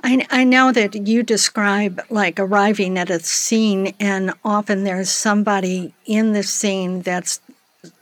[0.03, 5.95] I, I know that you describe like arriving at a scene, and often there's somebody
[6.07, 7.41] in the scene that's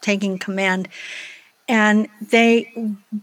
[0.00, 0.88] taking command,
[1.68, 2.72] and they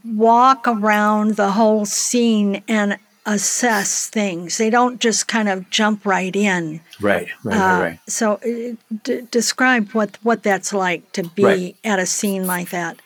[0.04, 4.58] walk around the whole scene and assess things.
[4.58, 6.80] They don't just kind of jump right in.
[7.00, 8.00] Right, right, uh, right, right.
[8.06, 11.76] So, uh, d- describe what what that's like to be right.
[11.84, 13.00] at a scene like that.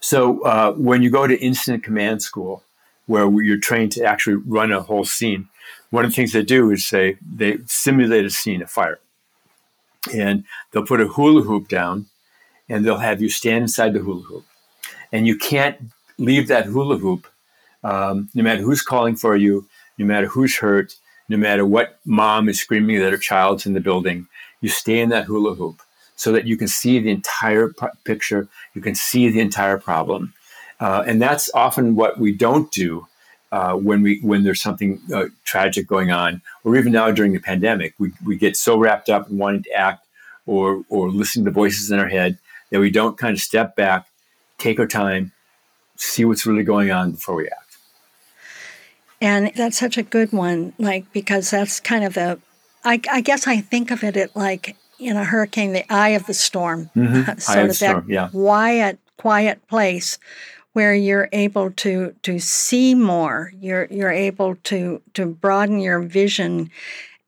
[0.00, 2.63] So, uh, when you go to incident command school,
[3.06, 5.48] where you're trained to actually run a whole scene,
[5.90, 8.98] one of the things they do is say they simulate a scene, a fire,
[10.12, 12.06] and they'll put a hula hoop down,
[12.68, 14.44] and they'll have you stand inside the hula hoop,
[15.12, 15.76] and you can't
[16.18, 17.26] leave that hula hoop
[17.84, 20.96] um, no matter who's calling for you, no matter who's hurt,
[21.28, 24.26] no matter what mom is screaming that her child's in the building,
[24.60, 25.82] you stay in that hula hoop
[26.16, 27.72] so that you can see the entire
[28.04, 30.32] picture, you can see the entire problem.
[30.80, 33.06] Uh, and that's often what we don't do
[33.52, 37.38] uh, when we when there's something uh, tragic going on, or even now during the
[37.38, 40.04] pandemic, we, we get so wrapped up in wanting to act
[40.46, 42.36] or or listening to voices in our head
[42.70, 44.08] that we don't kind of step back,
[44.58, 45.30] take our time,
[45.96, 47.76] see what's really going on before we act.
[49.20, 52.40] And that's such a good one, like, because that's kind of the,
[52.84, 56.26] I, I guess I think of it at like in a hurricane, the eye of
[56.26, 57.22] the storm, mm-hmm.
[57.38, 58.28] sort of, that storm, yeah.
[58.28, 60.18] quiet, quiet place
[60.74, 63.52] where you're able to to see more.
[63.58, 66.70] You're you're able to to broaden your vision.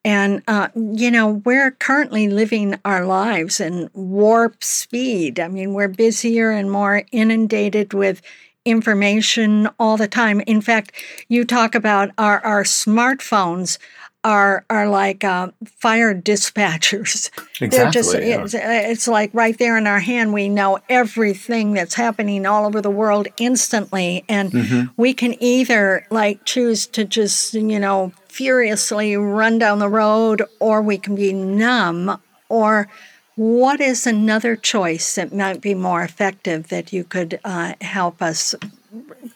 [0.04, 5.40] And, uh, you know, we're currently living our lives in warp speed.
[5.40, 8.22] I mean, we're busier and more inundated with
[8.64, 10.42] information all the time.
[10.42, 10.92] In fact,
[11.28, 13.78] you talk about our, our smartphones
[14.26, 17.30] are are like uh, fire dispatchers.
[17.58, 17.68] Exactly.
[17.68, 18.42] They're just, yeah.
[18.42, 20.34] it's, it's, like right there in our hand.
[20.34, 24.86] We know everything that's happening all over the world instantly, and mm-hmm.
[24.96, 30.82] we can either like choose to just you know furiously run down the road, or
[30.82, 32.88] we can be numb, or
[33.36, 38.56] what is another choice that might be more effective that you could uh, help us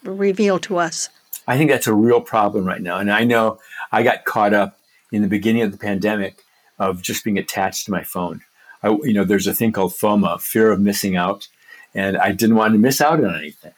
[0.03, 1.09] reveal to us?
[1.47, 2.99] I think that's a real problem right now.
[2.99, 3.61] And I know
[3.93, 4.80] I got caught up
[5.13, 6.45] in the beginning of the pandemic
[6.79, 8.41] of just being attached to my phone.
[8.83, 11.49] I, you know, there's a thing called FOMO, fear of missing out,
[11.95, 13.73] and I didn't want to miss out on anything.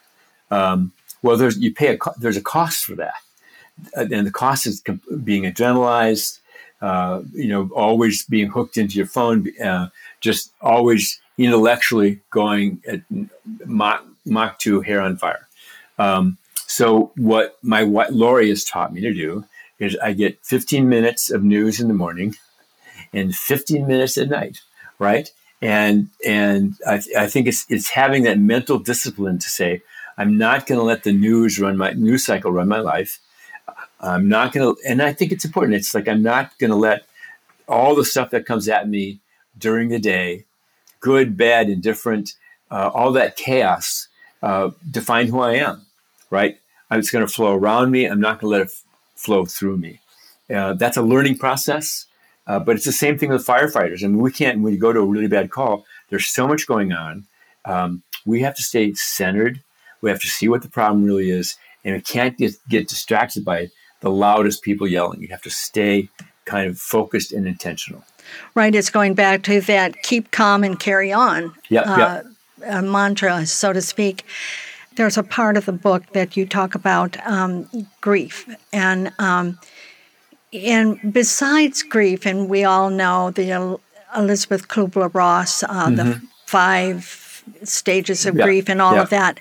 [0.51, 0.93] Um,
[1.23, 3.15] well, there's you pay a there's a cost for that,
[3.95, 4.83] and the cost is
[5.25, 6.39] being adrenalized.
[6.81, 9.89] Uh, you know, always being hooked into your phone, uh,
[10.21, 13.01] just always intellectually going at
[13.65, 15.49] Mach, Mach 2 hair on fire.
[15.99, 19.45] Um, so what my what Lori has taught me to do
[19.83, 22.37] is I get 15 minutes of news in the morning
[23.13, 24.61] and 15 minutes at night,
[24.99, 25.31] right?
[25.61, 29.83] And and I, I think it's it's having that mental discipline to say
[30.19, 33.21] I'm not going to let the news run my news cycle run my life.
[34.01, 35.75] I'm not going to, and I think it's important.
[35.75, 37.07] It's like I'm not going to let
[37.69, 39.21] all the stuff that comes at me
[39.57, 40.45] during the day,
[41.01, 42.35] good, bad, indifferent,
[42.71, 44.09] uh, all that chaos,
[44.43, 45.87] uh, define who I am,
[46.31, 46.59] right?
[46.91, 48.05] It's going to flow around me.
[48.07, 48.73] I'm not going to let it
[49.23, 50.01] flow through me.
[50.55, 52.07] Uh, that's a learning process,
[52.47, 54.03] uh, but it's the same thing with firefighters.
[54.03, 56.67] I mean, we can't, when you go to a really bad call, there's so much
[56.67, 57.27] going on.
[57.65, 59.63] Um, we have to stay centered.
[60.01, 63.45] We have to see what the problem really is, and we can't get, get distracted
[63.45, 65.23] by the loudest people yelling.
[65.23, 66.09] You have to stay
[66.45, 68.05] kind of focused and intentional.
[68.55, 68.75] Right.
[68.75, 72.23] It's going back to that keep calm and carry on yep, uh,
[72.61, 72.85] yep.
[72.85, 74.25] mantra, so to speak.
[74.97, 77.69] There's a part of the book that you talk about um,
[78.01, 78.49] grief.
[78.73, 79.59] And, um,
[80.53, 83.79] and besides grief, and we all know the
[84.17, 85.95] Elisabeth Kubler Ross, uh, mm-hmm.
[85.97, 89.41] the five stages of yep, grief, and all of that.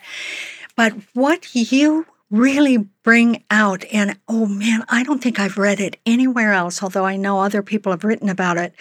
[0.75, 3.83] But what you really bring out.
[3.91, 7.61] And oh man, I don't think I've read it anywhere else, although I know other
[7.61, 8.73] people have written about it.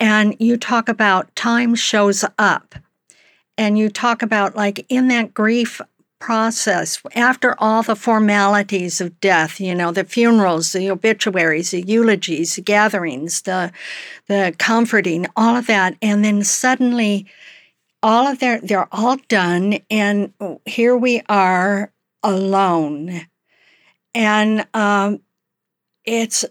[0.00, 2.74] And you talk about time shows up.
[3.56, 5.80] And you talk about, like, in that grief
[6.18, 12.56] process, after all the formalities of death, you know, the funerals, the obituaries, the eulogies,
[12.56, 13.72] the gatherings, the,
[14.26, 15.96] the comforting, all of that.
[16.02, 17.26] And then suddenly,
[18.02, 19.78] all of their they're all done.
[19.90, 20.32] And
[20.66, 21.92] here we are
[22.22, 23.22] alone.
[24.14, 25.20] And um,
[26.04, 26.44] it's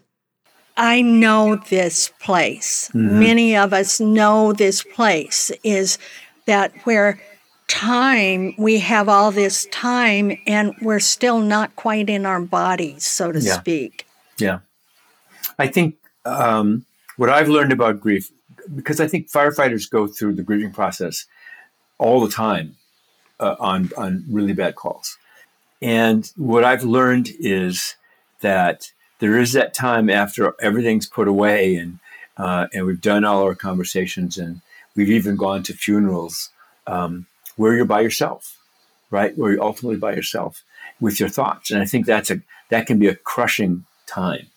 [0.76, 2.90] I know this place.
[2.94, 3.20] Mm-hmm.
[3.20, 5.98] Many of us know this place is
[6.46, 7.20] that where
[7.68, 13.32] time, we have all this time and we're still not quite in our bodies, so
[13.32, 13.60] to yeah.
[13.60, 14.08] speak.
[14.38, 14.60] Yeah.
[15.60, 15.96] I think
[16.26, 16.86] um,
[17.18, 18.32] what I've learned about grief,
[18.76, 21.26] because I think firefighters go through the grieving process
[21.98, 22.76] all the time
[23.40, 25.18] uh, on, on really bad calls.
[25.82, 27.96] And what I've learned is
[28.42, 32.00] that there is that time after everything's put away and
[32.38, 34.62] uh, and we've done all our conversations and
[34.96, 36.52] we've even gone to funerals
[36.86, 37.26] um,
[37.58, 38.58] where you're by yourself,
[39.12, 39.38] right?
[39.38, 40.64] Where you're ultimately by yourself
[41.02, 41.70] with your thoughts.
[41.72, 44.48] And I think that's a that can be a crushing time.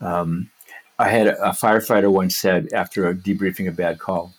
[0.00, 0.50] Um,
[0.98, 4.32] I had a, a, firefighter once said after a debriefing a bad call,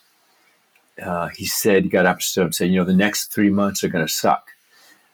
[1.02, 3.50] uh, he said he got up stood up and said, you know, the next three
[3.50, 4.48] months are going to suck.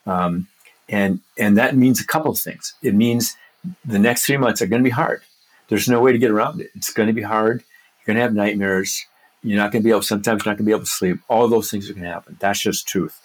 [0.07, 0.49] Um,
[0.89, 2.75] and and that means a couple of things.
[2.83, 3.37] It means
[3.85, 5.23] the next three months are going to be hard.
[5.69, 6.71] There's no way to get around it.
[6.75, 7.65] It's going to be hard.
[7.99, 9.05] You're going to have nightmares.
[9.47, 10.03] You're not going to be able.
[10.03, 11.21] Sometimes you're not going to be able to sleep.
[11.29, 12.37] All those things are going to happen.
[12.41, 13.21] That's just truth.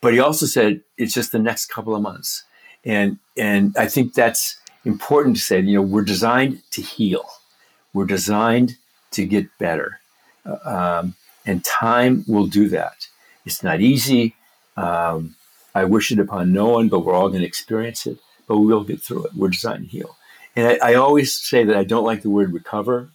[0.00, 2.42] But he also said it's just the next couple of months,
[2.84, 5.60] and and I think that's important to say.
[5.60, 7.24] You know, we're designed to heal.
[7.94, 8.76] We're designed
[9.12, 10.00] to get better,
[10.44, 11.14] uh, um,
[11.46, 13.06] and time will do that.
[13.46, 14.34] It's not easy.
[14.76, 15.36] Um,
[15.76, 18.18] I wish it upon no one, but we're all going to experience it.
[18.48, 19.34] But we will get through it.
[19.34, 20.16] We're designed to heal.
[20.56, 23.10] And I, I always say that I don't like the word recover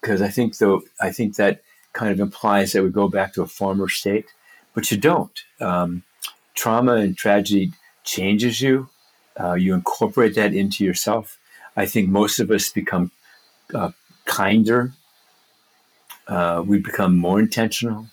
[0.00, 3.42] because I think though I think that kind of implies that we go back to
[3.42, 4.26] a former state,
[4.74, 5.42] but you don't.
[5.60, 6.02] Um,
[6.54, 7.72] trauma and tragedy
[8.04, 8.88] changes you.
[9.38, 11.38] Uh, you incorporate that into yourself.
[11.76, 13.10] I think most of us become
[13.74, 13.90] uh,
[14.24, 14.92] kinder.
[16.26, 18.06] Uh, we become more intentional.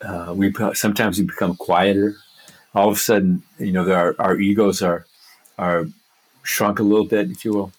[0.00, 2.16] Uh, we sometimes we become quieter.
[2.74, 5.06] All of a sudden, you know, our, our egos are
[5.58, 5.86] are
[6.42, 7.72] shrunk a little bit, if you will,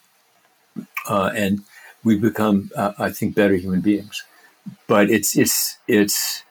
[1.10, 1.64] uh, and
[2.04, 4.24] we become, uh, I think, better human beings.
[4.88, 6.44] But it's it's it's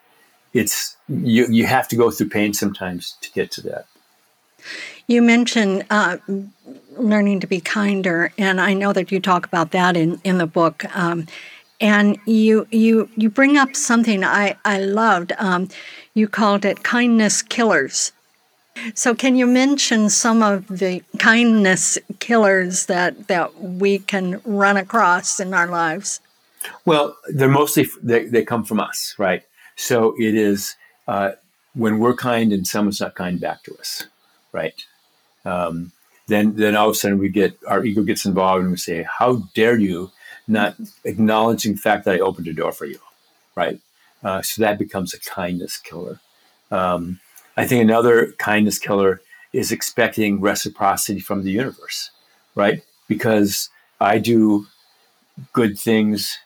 [0.53, 3.85] it's you you have to go through pain sometimes to get to that.
[5.07, 6.17] You mentioned uh,
[6.95, 10.47] learning to be kinder, and I know that you talk about that in in the
[10.47, 10.85] book.
[10.95, 11.27] Um,
[11.81, 15.33] and you you you bring up something I I loved.
[15.37, 15.69] Um,
[16.13, 18.11] you called it kindness killers.
[18.95, 25.39] So, can you mention some of the kindness killers that that we can run across
[25.39, 26.19] in our lives?
[26.85, 29.43] Well, they're mostly they, they come from us, right?
[29.75, 30.75] So it is
[31.07, 31.31] uh,
[31.73, 34.07] when we're kind and someone's not kind back to us,
[34.51, 34.75] right?
[35.45, 35.91] Um,
[36.27, 39.05] then then all of a sudden we get our ego gets involved and we say,
[39.19, 40.11] "How dare you
[40.47, 42.99] not acknowledging the fact that I opened a door for you,
[43.55, 43.79] right?
[44.23, 46.19] Uh, so that becomes a kindness killer.
[46.71, 47.19] Um,
[47.55, 52.09] I think another kindness killer is expecting reciprocity from the universe,
[52.55, 52.81] right?
[53.07, 54.67] Because I do
[55.53, 56.39] good things,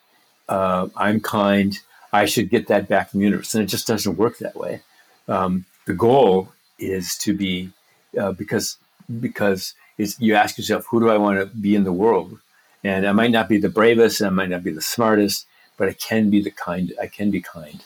[0.50, 1.80] uh, I'm kind,
[2.12, 3.54] I should get that back from the universe.
[3.54, 4.82] And it just doesn't work that way.
[5.28, 7.72] Um, the goal is to be,
[8.20, 8.78] uh, because
[9.22, 12.40] because you ask yourself, who do I want to be in the world?
[12.84, 15.46] And I might not be the bravest, and I might not be the smartest,
[15.78, 16.94] but I can be the kind.
[17.02, 17.84] I can be kind.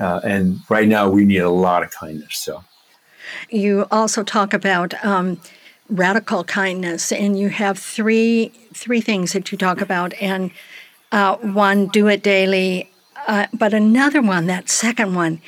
[0.00, 2.36] Uh, and right now, we need a lot of kindness.
[2.36, 2.64] So,
[3.50, 5.40] you also talk about um,
[5.88, 10.14] radical kindness, and you have three three things that you talk about.
[10.20, 10.50] And
[11.12, 12.90] uh, one, do it daily,
[13.28, 15.40] uh, but another one, that second one,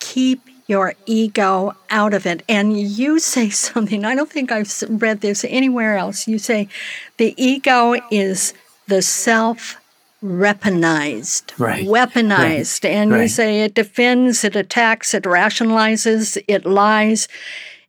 [0.00, 2.42] keep your ego out of it.
[2.48, 6.28] And you say something, I don't think I've read this anywhere else.
[6.28, 6.68] You say
[7.16, 8.54] the ego is
[8.86, 9.80] the self
[10.24, 11.58] weaponized.
[11.58, 11.84] Right.
[11.86, 12.84] Weaponized.
[12.84, 12.92] Right.
[12.92, 13.22] And right.
[13.22, 17.28] you say it defends, it attacks, it rationalizes, it lies.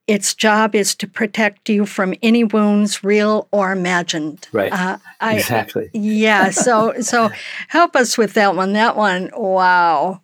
[0.06, 4.48] Its job is to protect you from any wounds, real or imagined.
[4.52, 4.72] Right.
[4.72, 5.90] Uh, I, exactly.
[5.94, 6.52] Yeah.
[6.52, 7.32] So, so
[7.70, 8.74] help us with that one.
[8.74, 9.32] That one.
[9.34, 10.22] Wow.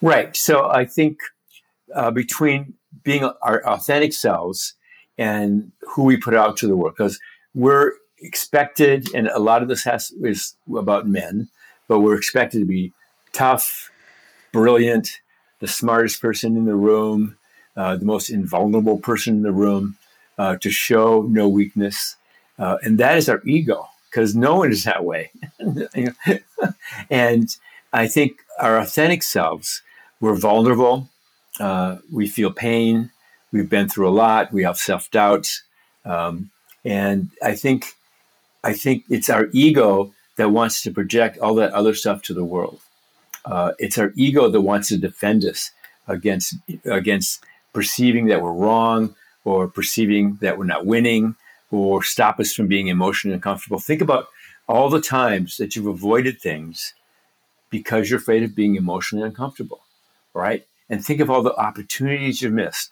[0.00, 0.34] Right.
[0.34, 1.18] So I think
[1.94, 4.74] uh, between being our authentic selves
[5.18, 7.18] and who we put out to the world because
[7.52, 11.48] we're expected and a lot of this has is about men
[11.88, 12.92] but we're expected to be
[13.32, 13.90] tough
[14.52, 15.20] brilliant
[15.60, 17.36] the smartest person in the room
[17.76, 19.96] uh, the most invulnerable person in the room
[20.38, 22.16] uh, to show no weakness
[22.58, 25.30] uh, and that is our ego because no one is that way
[27.10, 27.56] and
[27.92, 29.82] i think our authentic selves
[30.20, 31.08] we're vulnerable
[31.60, 33.10] uh, we feel pain.
[33.52, 34.52] We've been through a lot.
[34.52, 35.62] We have self doubts,
[36.04, 36.50] um,
[36.84, 37.94] and I think
[38.64, 42.44] I think it's our ego that wants to project all that other stuff to the
[42.44, 42.80] world.
[43.44, 45.70] Uh, it's our ego that wants to defend us
[46.06, 46.54] against
[46.84, 51.34] against perceiving that we're wrong or perceiving that we're not winning
[51.70, 53.78] or stop us from being emotionally uncomfortable.
[53.78, 54.28] Think about
[54.68, 56.94] all the times that you've avoided things
[57.70, 59.80] because you're afraid of being emotionally uncomfortable,
[60.34, 60.66] right?
[60.90, 62.90] And think of all the opportunities you've missed.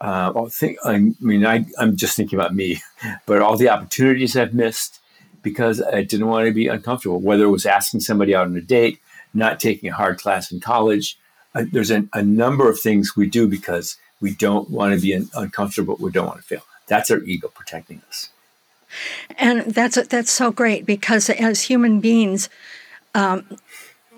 [0.00, 2.80] Uh, think, I mean, I, I'm just thinking about me,
[3.26, 4.99] but all the opportunities I've missed
[5.42, 8.60] because I didn't want to be uncomfortable, whether it was asking somebody out on a
[8.60, 9.00] date,
[9.34, 11.18] not taking a hard class in college.
[11.54, 15.12] Uh, there's a, a, number of things we do because we don't want to be
[15.34, 16.62] uncomfortable, we don't want to fail.
[16.86, 18.30] That's our ego protecting us.
[19.38, 22.48] And that's that's so great because as human beings,
[23.14, 23.46] um,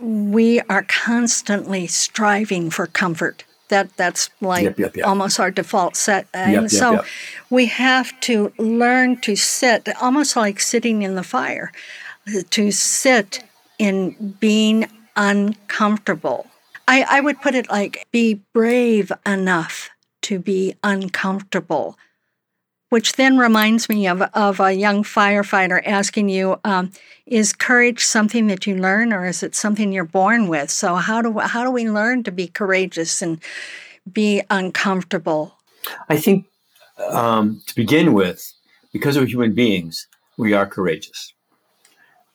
[0.00, 3.44] we are constantly striving for comfort.
[3.72, 5.06] That that's like yep, yep, yep.
[5.06, 7.02] almost our default set, and so
[7.48, 11.72] we have to learn to sit, almost like sitting in the fire,
[12.50, 13.42] to sit
[13.78, 16.48] in being uncomfortable.
[16.86, 19.88] I, I would put it like be brave enough
[20.28, 21.96] to be uncomfortable
[22.92, 26.92] which then reminds me of, of a young firefighter asking you, um,
[27.24, 30.70] is courage something that you learn or is it something you're born with?
[30.70, 33.40] So how do, how do we learn to be courageous and
[34.12, 35.56] be uncomfortable?
[36.10, 36.44] I think
[37.08, 38.52] um, to begin with,
[38.92, 41.32] because we're human beings, we are courageous.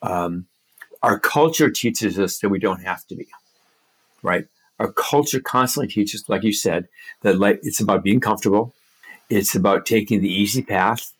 [0.01, 0.47] Um,
[1.03, 3.27] our culture teaches us that we don't have to be,
[4.23, 4.47] right?
[4.79, 6.87] Our culture constantly teaches, like you said,
[7.21, 8.73] that like, it's about being comfortable,
[9.29, 11.13] it's about taking the easy path,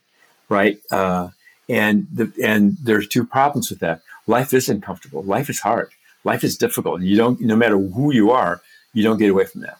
[0.49, 0.79] right?
[0.91, 1.29] Uh,
[1.69, 4.01] and the, and there's two problems with that.
[4.25, 5.23] Life isn't comfortable.
[5.23, 5.91] Life is hard.
[6.23, 7.01] Life is difficult.
[7.01, 8.61] You don't, no matter who you are,
[8.93, 9.79] you don't get away from that.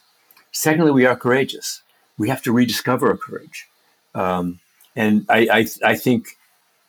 [0.51, 1.82] Secondly, we are courageous.
[2.17, 3.67] We have to rediscover our courage.
[4.15, 4.59] Um,
[4.95, 6.30] and I, I, I, think,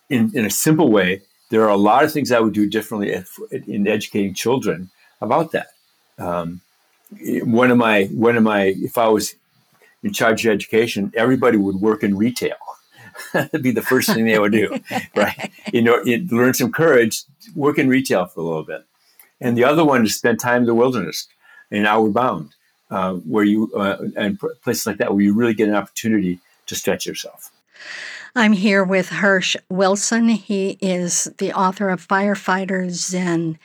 [0.08, 3.10] in, in a simple way, there are a lot of things I would do differently
[3.10, 5.68] if, in educating children about that.
[6.18, 6.60] Um,
[7.42, 9.34] one of my, one of my, if I was
[10.02, 12.56] in charge of education, everybody would work in retail.
[13.32, 14.78] That'd be the first thing they would do,
[15.16, 15.50] right?
[15.72, 17.22] You know, learn some courage,
[17.54, 18.84] work in retail for a little bit.
[19.40, 21.28] And the other one is spend time in the wilderness,
[21.70, 22.50] in Outward Bound,
[22.90, 26.74] uh, where you, uh, and places like that, where you really get an opportunity to
[26.74, 27.50] stretch yourself.
[28.34, 30.28] I'm here with Hersch Wilson.
[30.28, 33.58] He is the author of Firefighter Zen.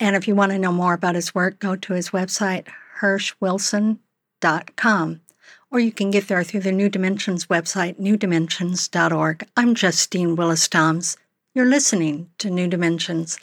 [0.00, 2.66] And if you want to know more about his work, go to his website,
[3.00, 5.20] herschwilson.com
[5.72, 9.48] or you can get there through the New Dimensions website, newdimensions.org.
[9.56, 11.16] I'm Justine Willis Toms.
[11.54, 13.38] You're listening to New Dimensions.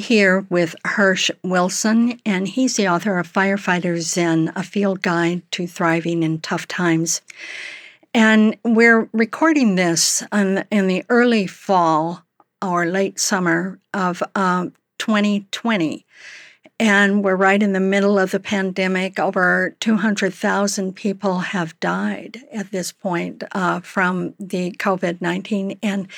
[0.00, 5.66] Here with Hersch Wilson, and he's the author of Firefighter Zen, a field guide to
[5.66, 7.20] thriving in tough times.
[8.14, 12.24] And we're recording this in, in the early fall
[12.62, 16.06] or late summer of uh, 2020.
[16.78, 19.18] And we're right in the middle of the pandemic.
[19.18, 25.78] Over 200,000 people have died at this point uh, from the COVID 19.
[25.82, 26.08] And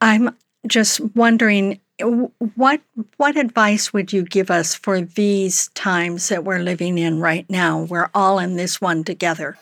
[0.00, 0.36] I'm
[0.68, 2.80] just wondering what
[3.16, 7.82] what advice would you give us for these times that we're living in right now?
[7.82, 9.58] We're all in this one together.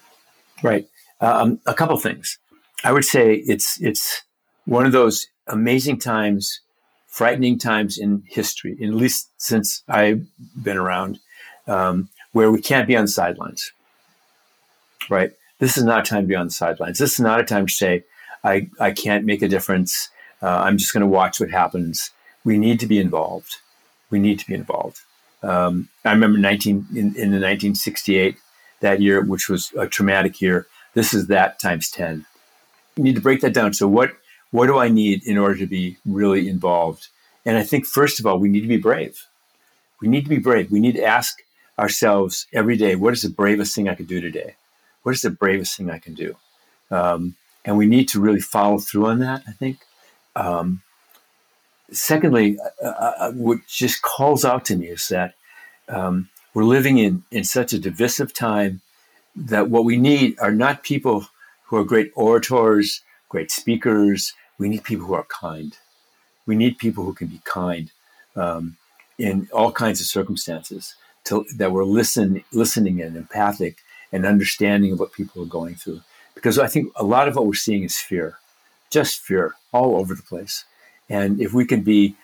[0.62, 0.89] Right.
[1.20, 2.39] Um, a couple things.
[2.84, 4.22] I would say it's it's
[4.64, 6.61] one of those amazing times,
[7.07, 10.26] frightening times in history, at least since I've
[10.61, 11.18] been around,
[11.66, 13.72] um, where we can't be on sidelines.
[15.09, 15.32] Right.
[15.59, 16.99] This is not a time to be on the sidelines.
[16.99, 18.05] This is not a time to say,
[18.45, 20.11] I, I can't make a difference.
[20.41, 22.12] Uh, I'm just going to watch what happens
[22.49, 23.57] we need to be involved.
[24.09, 25.01] We need to be involved.
[25.42, 28.38] Um, I remember 19 in, in the 1968
[28.80, 30.66] that year, which was a traumatic year.
[30.94, 32.24] This is that times 10.
[32.96, 33.74] We need to break that down.
[33.74, 34.12] So what
[34.51, 37.09] what do I need in order to be really involved?
[37.44, 39.26] And I think first of all, we need to be brave.
[40.01, 40.70] We need to be brave.
[40.70, 41.42] We need to ask
[41.78, 44.57] ourselves every day, what is the bravest thing I can do today?
[45.03, 46.34] What is the bravest thing I can do?
[46.90, 47.36] Um,
[47.66, 49.42] and we need to really follow through on that.
[49.46, 49.80] I think.
[50.34, 50.80] Um,
[51.91, 55.34] secondly, uh, uh, uh, what just calls out to me is that
[55.89, 58.80] um, we're living in in such a divisive time
[59.36, 61.28] that what we need are not people
[61.66, 64.34] who are great orators, great speakers.
[64.59, 65.76] We need people who are kind.
[66.47, 67.91] We need people who can be kind
[68.34, 68.76] um,
[69.18, 70.95] in all kinds of circumstances.
[71.24, 73.78] To, that we're listen, listening and empathic
[74.12, 76.01] and understanding of what people are going through.
[76.34, 78.39] Because I think a lot of what we're seeing is fear,
[78.91, 80.64] just fear all over the place.
[81.09, 82.16] And if we can be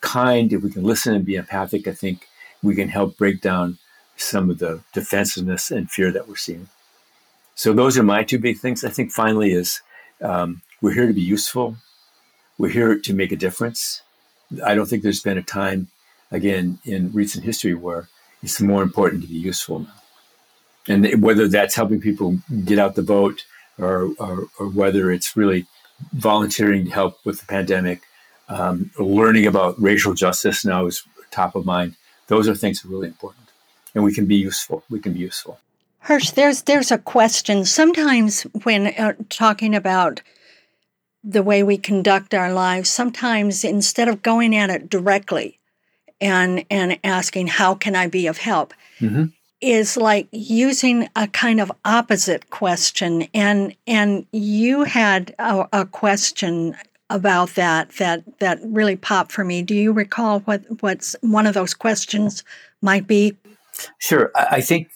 [0.00, 2.28] kind, if we can listen and be empathic, I think
[2.62, 3.78] we can help break down
[4.16, 6.68] some of the defensiveness and fear that we're seeing.
[7.54, 8.84] So those are my two big things.
[8.84, 9.82] I think finally is
[10.20, 11.76] um, we're here to be useful.
[12.58, 14.02] We're here to make a difference.
[14.64, 15.88] I don't think there's been a time,
[16.30, 18.08] again, in recent history where
[18.42, 19.94] it's more important to be useful now.
[20.88, 23.44] And whether that's helping people get out the vote
[23.78, 25.66] or, or, or whether it's really
[26.12, 28.02] volunteering to help with the pandemic,
[28.52, 31.96] um, learning about racial justice now is top of mind.
[32.28, 33.48] Those are things that are really important.
[33.94, 34.84] And we can be useful.
[34.88, 35.58] We can be useful.
[36.00, 37.64] Hersch, there's there's a question.
[37.64, 40.20] Sometimes when uh, talking about
[41.22, 45.58] the way we conduct our lives, sometimes instead of going at it directly
[46.20, 49.26] and and asking how can I be of help, mm-hmm.
[49.60, 53.28] is like using a kind of opposite question.
[53.32, 56.74] And and you had a, a question
[57.12, 59.62] about that that that really popped for me.
[59.62, 62.42] Do you recall what what's one of those questions
[62.80, 63.36] might be?
[63.98, 64.30] Sure.
[64.34, 64.88] I think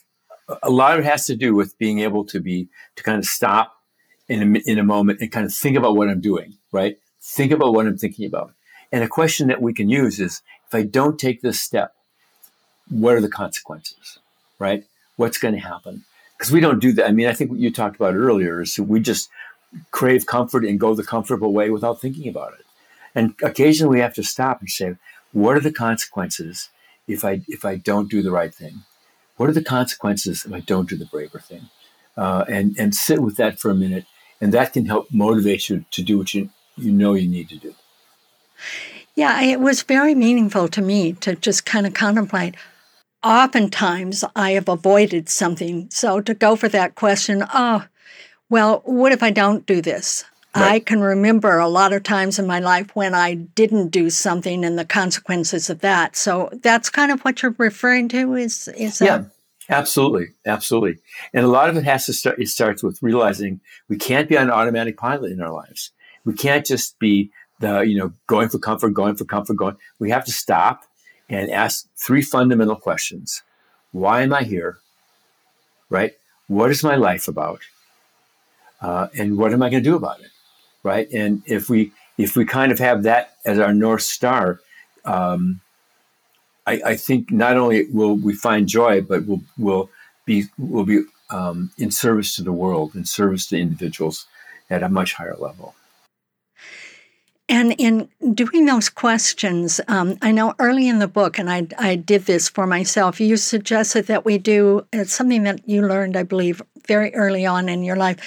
[0.62, 3.25] a lot of it has to do with being able to be to kind of
[3.25, 3.75] stop
[4.29, 6.55] in a, in a moment and kind of think about what I'm doing.
[6.73, 6.99] Right.
[7.21, 8.53] Think about what I'm thinking about.
[8.93, 11.95] And a question that we can use is, if I don't take this step,
[12.89, 14.19] what are the consequences?
[14.59, 14.85] Right.
[15.17, 16.05] What's going to happen?
[16.39, 17.09] Because we don't do that.
[17.09, 19.29] I mean, I think what you talked about earlier is we just
[19.91, 22.64] crave comfort and go the comfortable way without thinking about it.
[23.14, 24.97] And occasionally we have to stop and say,
[25.33, 26.69] what are the consequences
[27.07, 28.83] if I if I don't do the right thing?
[29.37, 31.69] What are the consequences if I don't do the braver thing?
[32.17, 34.07] Uh, and and sit with that for a minute,
[34.41, 37.57] and that can help motivate you to do what you you know you need to
[37.57, 37.75] do.
[39.14, 42.55] Yeah, it was very meaningful to me to just kind of contemplate.
[43.23, 47.85] Oftentimes, I have avoided something, so to go for that question, oh,
[48.49, 50.24] well, what if I don't do this?
[50.55, 50.72] Right.
[50.72, 54.64] I can remember a lot of times in my life when I didn't do something
[54.64, 56.16] and the consequences of that.
[56.16, 59.24] So that's kind of what you're referring to is is Yeah.
[59.68, 60.99] Absolutely, absolutely,
[61.34, 62.38] and a lot of it has to start.
[62.38, 65.90] It starts with realizing we can't be on automatic pilot in our lives.
[66.24, 69.76] We can't just be the you know going for comfort, going for comfort, going.
[69.99, 70.84] We have to stop
[71.28, 73.42] and ask three fundamental questions:
[73.90, 74.78] Why am I here?
[75.90, 76.12] Right?
[76.47, 77.59] What is my life about?
[78.87, 80.30] Uh, and what am I going to do about it,
[80.84, 81.09] right?
[81.12, 84.61] And if we if we kind of have that as our north star,
[85.05, 85.61] um,
[86.68, 89.91] I, I, think not only will we find joy, but we'll we'll
[90.24, 94.26] be we'll be um, in service to the world, in service to individuals
[94.70, 95.74] at a much higher level.
[97.49, 101.97] And in doing those questions, um, I know early in the book, and I, I
[101.97, 106.24] did this for myself, you suggested that we do, it's something that you learned, I
[106.24, 108.18] believe, very early on in your life,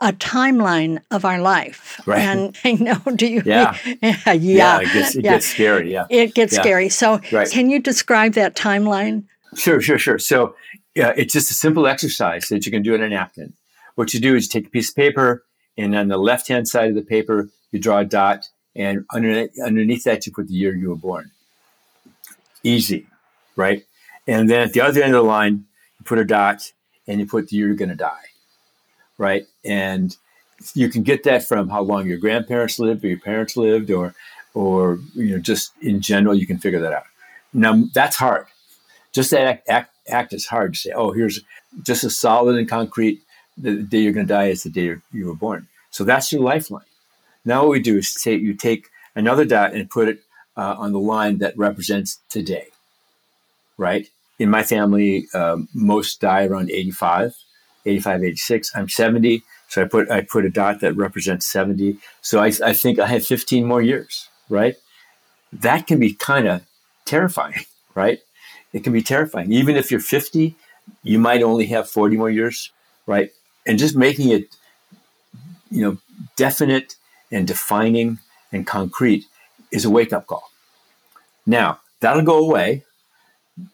[0.00, 2.00] a timeline of our life.
[2.06, 2.20] Right.
[2.20, 3.42] And I know, do you?
[3.48, 3.76] Yeah.
[4.02, 4.32] yeah.
[4.32, 4.80] yeah.
[4.80, 5.30] it gets, it yeah.
[5.32, 5.92] gets scary.
[5.92, 6.06] Yeah.
[6.10, 6.60] It gets yeah.
[6.60, 6.88] scary.
[6.88, 7.50] So, right.
[7.50, 9.24] can you describe that timeline?
[9.56, 10.18] Sure, sure, sure.
[10.18, 10.54] So,
[10.94, 13.54] yeah, it's just a simple exercise that you can do in a napkin.
[13.94, 15.44] What you do is you take a piece of paper,
[15.76, 18.44] and on the left hand side of the paper, you draw a dot,
[18.76, 21.30] and underneath, underneath that, you put the year you were born.
[22.62, 23.06] Easy,
[23.56, 23.84] right?
[24.26, 25.64] And then at the other end of the line,
[25.98, 26.72] you put a dot,
[27.06, 28.28] and you put the year you're going to die
[29.18, 29.46] right?
[29.64, 30.16] And
[30.74, 34.14] you can get that from how long your grandparents lived or your parents lived, or
[34.54, 37.04] or you know just in general, you can figure that out.
[37.52, 38.46] Now that's hard.
[39.12, 40.92] Just that act, act, act is hard to say.
[40.94, 41.40] Oh, here's
[41.82, 43.22] just as solid and concrete.
[43.56, 45.66] The day you're going to die is the day you were born.
[45.90, 46.84] So that's your lifeline.
[47.44, 50.22] Now what we do is say you take another dot and put it
[50.56, 52.68] uh, on the line that represents today.
[53.76, 54.08] Right.
[54.38, 57.34] In my family, uh, most die around 85.
[57.88, 58.70] 85, 86.
[58.74, 59.42] I'm 70.
[59.68, 61.98] So I put I put a dot that represents 70.
[62.20, 64.76] So I, I think I have 15 more years, right?
[65.52, 66.62] That can be kind of
[67.04, 67.64] terrifying,
[67.94, 68.20] right?
[68.72, 69.52] It can be terrifying.
[69.52, 70.54] Even if you're 50,
[71.02, 72.70] you might only have 40 more years,
[73.06, 73.30] right?
[73.66, 74.56] And just making it,
[75.70, 75.98] you know,
[76.36, 76.96] definite
[77.30, 78.18] and defining
[78.52, 79.26] and concrete
[79.70, 80.50] is a wake up call.
[81.46, 82.84] Now, that'll go away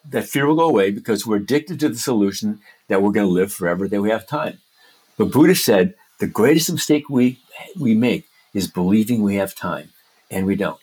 [0.08, 3.32] that fear will go away because we're addicted to the solution that we're going to
[3.32, 4.58] live forever, that we have time.
[5.16, 7.38] But Buddha said the greatest mistake we
[7.78, 9.90] we make is believing we have time,
[10.30, 10.78] and we don't.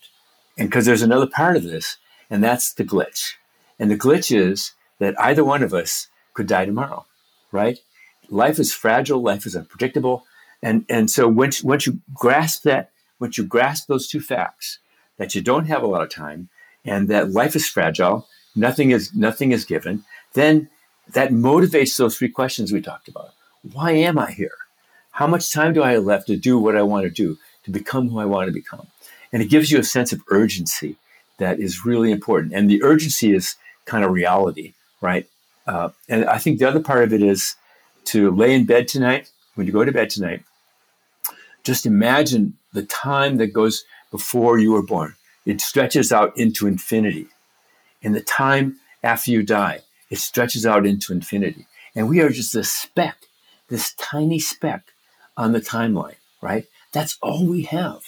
[0.58, 1.98] And because there's another part of this,
[2.30, 3.34] and that's the glitch.
[3.80, 7.06] And the glitch is that either one of us could die tomorrow,
[7.52, 7.80] right?
[8.30, 10.26] Life is fragile, life is unpredictable.
[10.62, 14.80] And, and so once, once you grasp that, once you grasp those two facts,
[15.18, 16.50] that you don't have a lot of time
[16.86, 20.70] and that life is fragile, nothing is, nothing is given, then
[21.14, 23.32] that motivates those three questions we talked about.
[23.74, 24.58] Why am I here?
[25.12, 27.72] How much time do I have left to do what I want to do, to
[27.72, 28.88] become who I want to become?
[29.34, 30.98] And it gives you a sense of urgency
[31.38, 32.54] that is really important.
[32.54, 35.28] And the urgency is kind of reality, right?
[35.68, 37.56] Uh, and I think the other part of it is
[38.06, 40.44] to lay in bed tonight, when you go to bed tonight,
[41.64, 45.16] just imagine the time that goes before you were born.
[45.46, 47.28] It stretches out into infinity.
[48.04, 51.68] And the time after you die, it stretches out into infinity.
[51.96, 53.18] And we are just a speck,
[53.70, 54.94] this tiny speck
[55.38, 56.66] on the timeline, right?
[56.92, 58.02] That's all we have,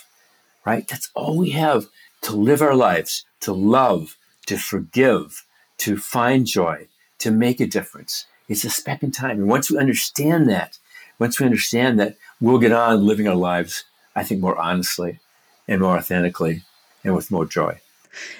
[0.65, 0.87] right?
[0.87, 1.87] That's all we have
[2.21, 5.45] to live our lives, to love, to forgive,
[5.77, 6.87] to find joy,
[7.19, 8.25] to make a difference.
[8.47, 9.39] It's a speck in time.
[9.39, 10.77] And once we understand that,
[11.19, 13.85] once we understand that, we'll get on living our lives,
[14.15, 15.19] I think, more honestly
[15.67, 16.63] and more authentically
[17.03, 17.79] and with more joy.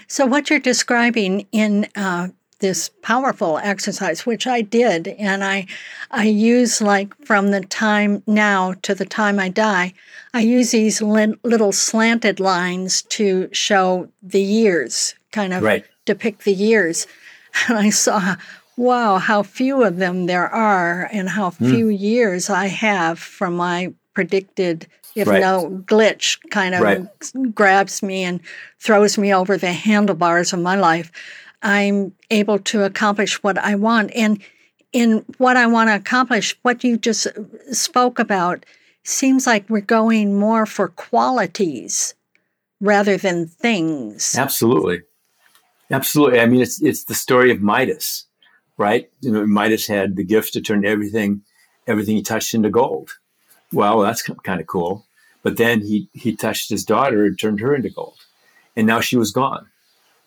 [0.07, 2.29] So, what you're describing in uh,
[2.63, 5.67] this powerful exercise, which I did, and I,
[6.11, 9.93] I use like from the time now to the time I die,
[10.33, 15.85] I use these li- little slanted lines to show the years, kind of right.
[16.05, 17.05] depict the years.
[17.69, 18.37] And I saw,
[18.77, 21.69] wow, how few of them there are, and how mm.
[21.69, 25.41] few years I have from my predicted if right.
[25.41, 27.05] no glitch kind of right.
[27.53, 28.39] grabs me and
[28.79, 31.11] throws me over the handlebars of my life,
[31.61, 34.11] I'm able to accomplish what I want.
[34.15, 34.41] And
[34.91, 37.27] in what I want to accomplish, what you just
[37.71, 38.65] spoke about
[39.03, 42.15] seems like we're going more for qualities
[42.81, 44.35] rather than things.
[44.37, 45.01] Absolutely.
[45.91, 46.39] Absolutely.
[46.39, 48.25] I mean, it's, it's the story of Midas,
[48.77, 49.09] right?
[49.21, 51.41] You know, Midas had the gift to turn everything,
[51.87, 53.11] everything he touched into gold
[53.73, 55.05] well, that's kind of cool.
[55.41, 58.17] But then he, he touched his daughter and turned her into gold.
[58.75, 59.67] And now she was gone.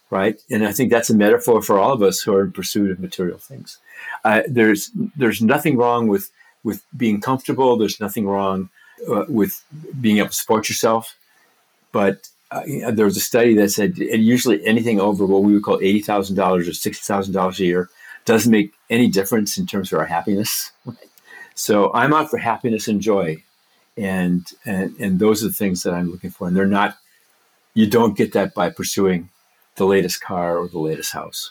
[0.08, 0.40] Right.
[0.50, 3.00] And I think that's a metaphor for all of us who are in pursuit of
[3.00, 3.78] material things.
[4.24, 6.30] Uh, there's, there's nothing wrong with,
[6.62, 7.76] with being comfortable.
[7.76, 8.70] There's nothing wrong
[9.10, 9.64] uh, with
[10.00, 11.16] being able to support yourself.
[11.90, 15.78] But uh, there was a study that said usually anything over what we would call
[15.78, 17.88] $80,000 or $60,000 a year
[18.26, 20.70] doesn't make any difference in terms of our happiness.
[21.56, 23.42] So I'm out for happiness and joy,
[23.96, 26.46] and and and those are the things that I'm looking for.
[26.46, 26.96] And they're not.
[27.74, 29.30] You don't get that by pursuing
[29.76, 31.50] the latest car or the latest house.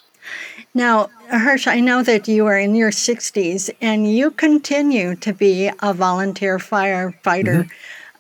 [0.74, 5.70] Now, Hersch, I know that you are in your 60s and you continue to be
[5.82, 7.66] a volunteer firefighter.
[7.66, 7.70] Mm-hmm.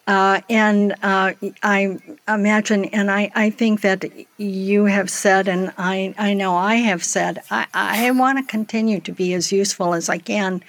[0.08, 1.34] Uh, and uh,
[1.64, 4.06] I imagine, and I, I think that
[4.38, 9.00] you have said, and I, I know I have said, I, I want to continue
[9.00, 10.62] to be as useful as I can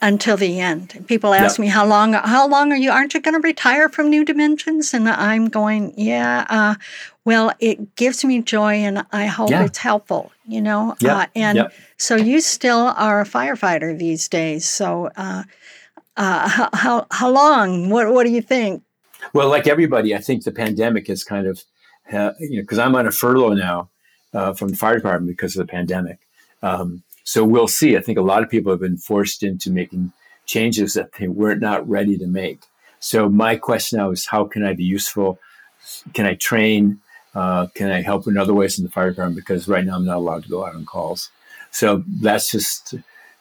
[0.00, 1.04] until the end.
[1.06, 1.64] People ask yep.
[1.64, 4.94] me how long how long are you aren't you going to retire from New Dimensions
[4.94, 6.74] and I'm going, yeah, uh,
[7.24, 9.64] well, it gives me joy and I hope yeah.
[9.64, 10.96] it's helpful, you know.
[11.00, 11.12] Yep.
[11.12, 11.72] Uh, and yep.
[11.96, 14.68] so you still are a firefighter these days.
[14.68, 15.44] So uh,
[16.16, 17.90] uh how how long?
[17.90, 18.82] What what do you think?
[19.32, 21.64] Well, like everybody, I think the pandemic has kind of
[22.12, 23.90] uh, you know because I'm on a furlough now
[24.32, 26.18] uh, from the fire department because of the pandemic.
[26.62, 27.94] Um, so we'll see.
[27.94, 30.12] I think a lot of people have been forced into making
[30.46, 32.60] changes that they were not not ready to make.
[33.00, 35.38] So my question now is, how can I be useful?
[36.14, 37.00] Can I train?
[37.34, 39.36] Uh, can I help in other ways in the fire department?
[39.36, 41.30] Because right now I'm not allowed to go out on calls.
[41.70, 42.94] So that's just,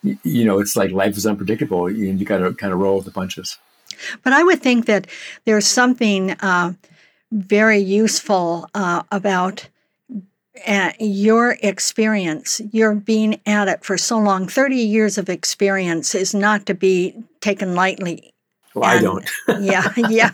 [0.03, 1.89] you know, it's like life is unpredictable.
[1.89, 3.57] You, you got to kind of roll with the punches.
[4.21, 5.07] But I would think that
[5.45, 6.73] there's something uh,
[7.31, 9.69] very useful uh, about
[10.99, 16.66] your experience, your being at it for so long, 30 years of experience is not
[16.66, 18.34] to be taken lightly.
[18.78, 19.30] Well, and, I don't.
[19.64, 20.32] yeah, yeah.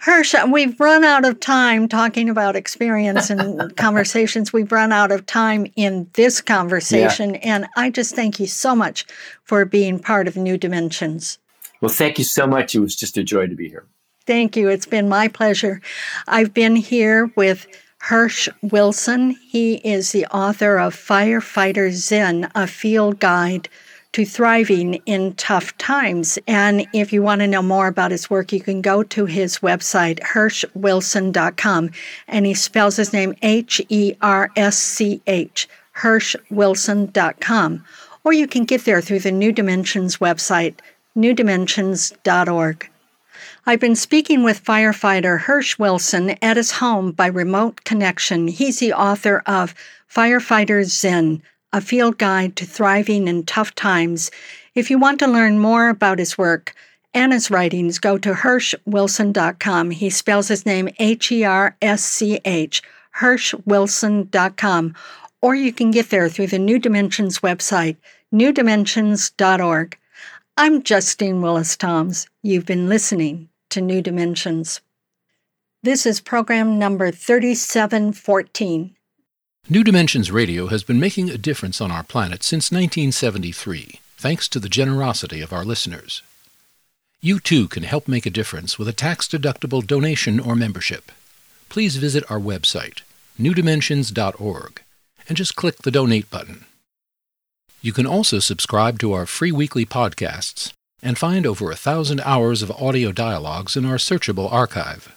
[0.00, 4.52] Hersch, we've run out of time talking about experience and conversations.
[4.52, 7.34] We've run out of time in this conversation.
[7.34, 7.40] Yeah.
[7.42, 9.04] And I just thank you so much
[9.44, 11.38] for being part of New Dimensions.
[11.80, 12.74] Well, thank you so much.
[12.74, 13.84] It was just a joy to be here.
[14.26, 14.68] Thank you.
[14.68, 15.80] It's been my pleasure.
[16.26, 17.66] I've been here with
[18.00, 19.36] Hersch Wilson.
[19.48, 23.68] He is the author of Firefighter Zen, a field guide
[24.12, 26.38] to thriving in tough times.
[26.46, 29.58] And if you want to know more about his work, you can go to his
[29.58, 31.90] website, herschwilson.com.
[32.26, 37.84] And he spells his name H E R S C H, herschwilson.com.
[38.24, 40.74] Or you can get there through the New Dimensions website,
[41.16, 42.90] newdimensions.org.
[43.68, 48.48] I've been speaking with firefighter Hersch Wilson at his home by remote connection.
[48.48, 49.74] He's the author of
[50.10, 54.30] Firefighter Zen, a field guide to thriving in tough times.
[54.74, 56.74] If you want to learn more about his work
[57.12, 59.90] and his writings, go to HerschWilson.com.
[59.90, 62.82] He spells his name H E R S C H,
[63.18, 64.94] HerschWilson.com.
[65.42, 67.98] Or you can get there through the New Dimensions website,
[68.32, 69.98] newdimensions.org.
[70.56, 72.26] I'm Justine Willis Toms.
[72.42, 74.80] You've been listening to New Dimensions.
[75.82, 78.94] This is program number 3714.
[79.68, 84.58] New Dimensions Radio has been making a difference on our planet since 1973, thanks to
[84.58, 86.22] the generosity of our listeners.
[87.20, 91.12] You too can help make a difference with a tax deductible donation or membership.
[91.68, 93.02] Please visit our website,
[93.38, 94.82] newdimensions.org,
[95.28, 96.64] and just click the donate button.
[97.82, 100.72] You can also subscribe to our free weekly podcasts
[101.02, 105.14] and find over a thousand hours of audio dialogues in our searchable archive.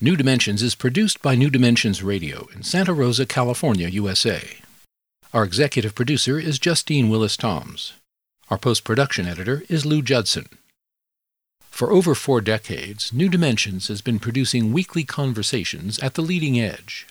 [0.00, 4.56] New Dimensions is produced by New Dimensions Radio in Santa Rosa, California, USA.
[5.34, 7.92] Our executive producer is Justine Willis Toms.
[8.48, 10.48] Our post production editor is Lou Judson.
[11.70, 17.06] For over four decades, New Dimensions has been producing weekly conversations at the leading edge.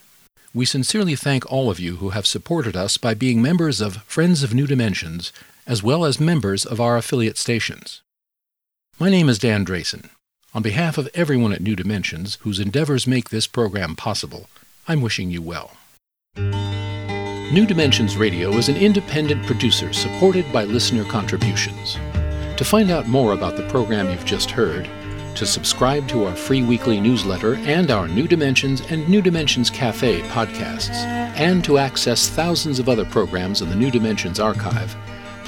[0.54, 4.42] We sincerely thank all of you who have supported us by being members of Friends
[4.42, 5.32] of New Dimensions,
[5.70, 8.02] as well as members of our affiliate stations.
[9.00, 10.10] My name is Dan Drayson.
[10.56, 14.50] On behalf of everyone at New Dimensions whose endeavors make this program possible,
[14.88, 15.78] I'm wishing you well.
[16.36, 22.00] New Dimensions Radio is an independent producer supported by listener contributions.
[22.58, 24.90] To find out more about the program you've just heard,
[25.36, 30.22] to subscribe to our free weekly newsletter and our New Dimensions and New Dimensions Cafe
[30.30, 31.06] podcasts,
[31.38, 34.96] and to access thousands of other programs in the New Dimensions archive,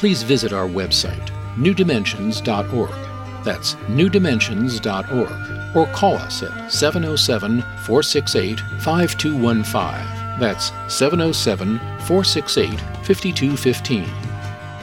[0.02, 3.46] please visit our website, newdimensions.org.
[3.46, 5.78] That's newdimensions.org.
[5.78, 10.40] Or call us at 707 468 5215.
[10.40, 11.78] That's 707
[12.08, 14.10] 468 5215.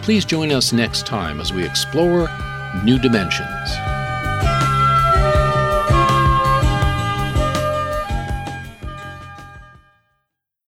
[0.02, 2.28] Please join us next time as we explore
[2.84, 3.48] new dimensions.